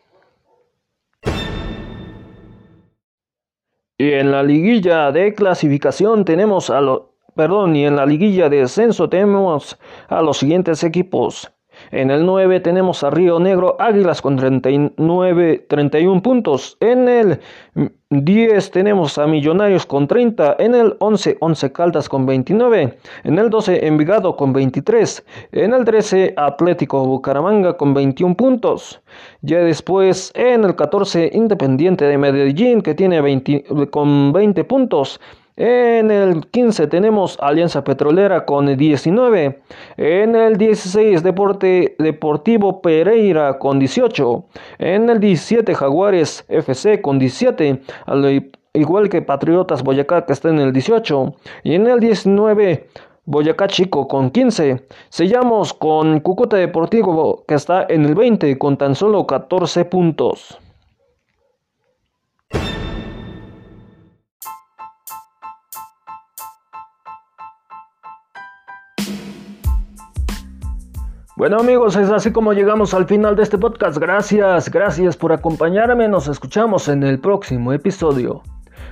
Y 3.96 4.12
en 4.12 4.32
la 4.32 4.42
liguilla 4.42 5.12
de 5.12 5.34
clasificación 5.34 6.24
tenemos 6.24 6.68
a 6.68 6.80
los, 6.80 7.02
perdón, 7.34 7.76
y 7.76 7.86
en 7.86 7.96
la 7.96 8.04
liguilla 8.04 8.48
de 8.48 8.58
descenso 8.58 9.08
tenemos 9.08 9.78
a 10.08 10.20
los 10.20 10.38
siguientes 10.38 10.82
equipos. 10.84 11.53
En 11.90 12.10
el 12.10 12.24
9 12.24 12.60
tenemos 12.60 13.02
a 13.04 13.10
Río 13.10 13.38
Negro 13.38 13.76
Águilas 13.78 14.20
con 14.22 14.36
39, 14.36 15.66
31 15.68 16.22
puntos. 16.22 16.76
En 16.80 17.08
el 17.08 17.40
10 18.10 18.70
tenemos 18.70 19.18
a 19.18 19.26
Millonarios 19.26 19.86
con 19.86 20.06
30. 20.06 20.56
En 20.58 20.74
el 20.74 20.96
11, 20.98 21.38
11 21.40 21.72
Caldas 21.72 22.08
con 22.08 22.26
29. 22.26 22.98
En 23.24 23.38
el 23.38 23.50
12, 23.50 23.86
Envigado 23.86 24.36
con 24.36 24.52
23. 24.52 25.24
En 25.52 25.74
el 25.74 25.84
13, 25.84 26.34
Atlético 26.36 27.04
Bucaramanga 27.04 27.76
con 27.76 27.94
21 27.94 28.36
puntos. 28.36 29.02
Ya 29.42 29.58
después, 29.58 30.32
en 30.34 30.64
el 30.64 30.76
14, 30.76 31.30
Independiente 31.32 32.04
de 32.04 32.18
Medellín 32.18 32.82
que 32.82 32.94
tiene 32.94 33.20
20, 33.20 33.64
con 33.90 34.32
20 34.32 34.64
puntos. 34.64 35.20
En 35.56 36.10
el 36.10 36.48
15 36.48 36.88
tenemos 36.88 37.38
Alianza 37.40 37.84
Petrolera 37.84 38.44
con 38.44 38.76
19. 38.76 39.62
En 39.96 40.34
el 40.34 40.56
16 40.56 41.22
Deporte 41.22 41.94
Deportivo 42.00 42.82
Pereira 42.82 43.60
con 43.60 43.78
18. 43.78 44.46
En 44.80 45.08
el 45.08 45.20
17 45.20 45.72
Jaguares 45.76 46.44
FC 46.48 47.00
con 47.00 47.20
17. 47.20 47.82
Al 48.06 48.50
igual 48.72 49.08
que 49.08 49.22
Patriotas 49.22 49.84
Boyacá 49.84 50.26
que 50.26 50.32
está 50.32 50.48
en 50.48 50.58
el 50.58 50.72
18. 50.72 51.36
Y 51.62 51.76
en 51.76 51.86
el 51.86 52.00
19 52.00 52.88
Boyacá 53.24 53.68
Chico 53.68 54.08
con 54.08 54.30
15. 54.30 54.84
Sellamos 55.08 55.72
con 55.72 56.18
Cúcuta 56.18 56.56
Deportivo 56.56 57.44
que 57.46 57.54
está 57.54 57.86
en 57.88 58.04
el 58.06 58.16
20 58.16 58.58
con 58.58 58.76
tan 58.76 58.96
solo 58.96 59.24
14 59.28 59.84
puntos. 59.84 60.58
Bueno 71.36 71.56
amigos, 71.58 71.96
es 71.96 72.10
así 72.10 72.30
como 72.30 72.52
llegamos 72.52 72.94
al 72.94 73.06
final 73.06 73.34
de 73.34 73.42
este 73.42 73.58
podcast. 73.58 73.98
Gracias, 73.98 74.70
gracias 74.70 75.16
por 75.16 75.32
acompañarme. 75.32 76.06
Nos 76.06 76.28
escuchamos 76.28 76.86
en 76.86 77.02
el 77.02 77.18
próximo 77.18 77.72
episodio. 77.72 78.44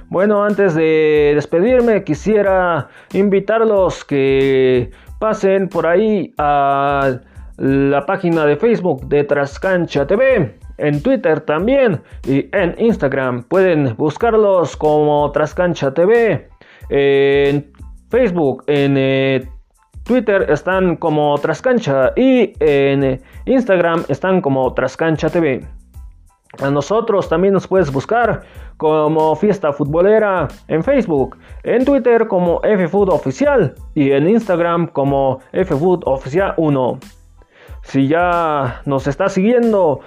Bueno, 0.09 0.43
antes 0.43 0.74
de 0.74 1.34
despedirme, 1.36 2.03
quisiera 2.03 2.88
invitarlos 3.12 4.05
que 4.05 4.90
pasen 5.20 5.68
por 5.68 5.86
ahí 5.86 6.34
a 6.36 7.20
la 7.59 8.07
página 8.07 8.45
de 8.45 8.57
Facebook 8.57 9.07
de 9.07 9.22
Trascancha 9.22 10.05
TV, 10.09 10.59
en 10.78 11.01
Twitter 11.01 11.43
también 11.43 12.03
y 12.26 12.49
en 12.51 12.74
Instagram. 12.76 13.45
Pueden 13.45 13.95
buscarlos 13.97 14.76
como 14.76 15.30
Trascancha 15.30 15.95
TV, 15.95 16.49
en 16.90 17.70
Facebook, 18.11 18.64
en 18.66 18.97
eh, 18.97 19.49
Twitter 20.05 20.51
están 20.51 20.97
como 20.97 21.39
Trascancha 21.39 22.13
y 22.17 22.53
en 22.61 23.21
Instagram 23.47 24.05
están 24.09 24.41
como 24.41 24.73
Trascancha 24.75 25.31
TV. 25.31 25.67
A 26.61 26.71
nosotros 26.71 27.29
también 27.29 27.55
nos 27.55 27.67
puedes 27.67 27.91
buscar 27.91 28.43
como 28.77 29.35
Fiesta 29.37 29.73
Futbolera 29.73 30.49
en 30.69 30.83
Facebook, 30.83 31.39
en 31.63 31.85
Twitter 31.85 32.27
como 32.27 32.61
FFood 32.61 33.09
Oficial 33.09 33.75
y 33.95 34.11
en 34.11 34.29
Instagram 34.29 34.89
como 34.89 35.41
FFood 35.53 36.03
Oficial 36.05 36.53
1. 36.57 36.99
Si 37.83 38.07
ya 38.07 38.83
nos 38.85 39.07
estás 39.07 39.33
siguiendo, 39.33 40.01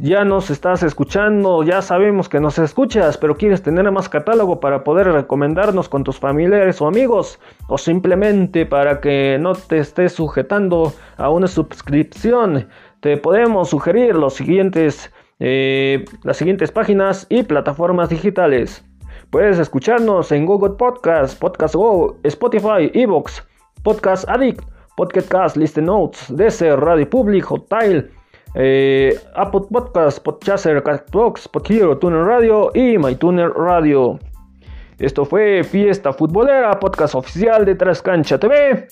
ya 0.00 0.24
nos 0.24 0.48
estás 0.48 0.82
escuchando, 0.82 1.62
ya 1.62 1.82
sabemos 1.82 2.28
que 2.28 2.40
nos 2.40 2.58
escuchas, 2.58 3.18
pero 3.18 3.36
quieres 3.36 3.62
tener 3.62 3.90
más 3.90 4.08
catálogo 4.08 4.58
para 4.58 4.82
poder 4.82 5.08
recomendarnos 5.08 5.90
con 5.90 6.04
tus 6.04 6.18
familiares 6.18 6.80
o 6.80 6.86
amigos, 6.86 7.38
o 7.68 7.76
simplemente 7.76 8.64
para 8.64 9.00
que 9.00 9.36
no 9.38 9.54
te 9.54 9.78
estés 9.78 10.12
sujetando 10.14 10.94
a 11.18 11.28
una 11.28 11.46
suscripción, 11.46 12.68
te 13.00 13.18
podemos 13.18 13.68
sugerir 13.68 14.16
los 14.16 14.34
siguientes, 14.34 15.12
eh, 15.38 16.06
las 16.22 16.38
siguientes 16.38 16.72
páginas 16.72 17.26
y 17.28 17.42
plataformas 17.42 18.08
digitales. 18.08 18.82
Puedes 19.28 19.58
escucharnos 19.58 20.32
en 20.32 20.46
Google 20.46 20.76
Podcast, 20.78 21.38
Podcast 21.38 21.74
Go, 21.74 22.16
Spotify, 22.22 22.90
Evox, 22.94 23.46
Podcast 23.82 24.26
Addict, 24.28 24.64
Podcast 24.96 25.28
Cast, 25.28 25.56
Listen 25.56 25.84
Notes, 25.84 26.34
DC, 26.34 26.74
Radio 26.76 27.08
Public, 27.08 27.44
Hotmail, 27.44 28.10
eh, 28.54 29.18
Apple 29.34 29.62
Podcast, 29.70 30.22
Podchaser, 30.22 30.82
Castbox, 30.82 31.48
Podhero, 31.48 31.96
Tuner 31.98 32.24
Radio 32.24 32.70
y 32.74 32.98
MyTuner 32.98 33.50
Radio. 33.50 34.18
Esto 34.98 35.24
fue 35.24 35.64
Fiesta 35.64 36.12
Futbolera, 36.12 36.78
podcast 36.78 37.14
oficial 37.14 37.64
de 37.64 37.74
Trascancha 37.74 38.38
TV. 38.38 38.88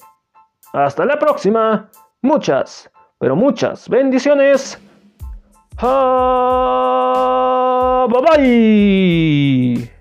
Hasta 0.73 1.05
la 1.05 1.19
próxima. 1.19 1.91
Muchas, 2.23 2.91
pero 3.19 3.37
muchas 3.37 3.89
bendiciones. 3.89 4.81
Ah, 5.79 7.27
bye 8.11 8.23
bye. 8.23 9.98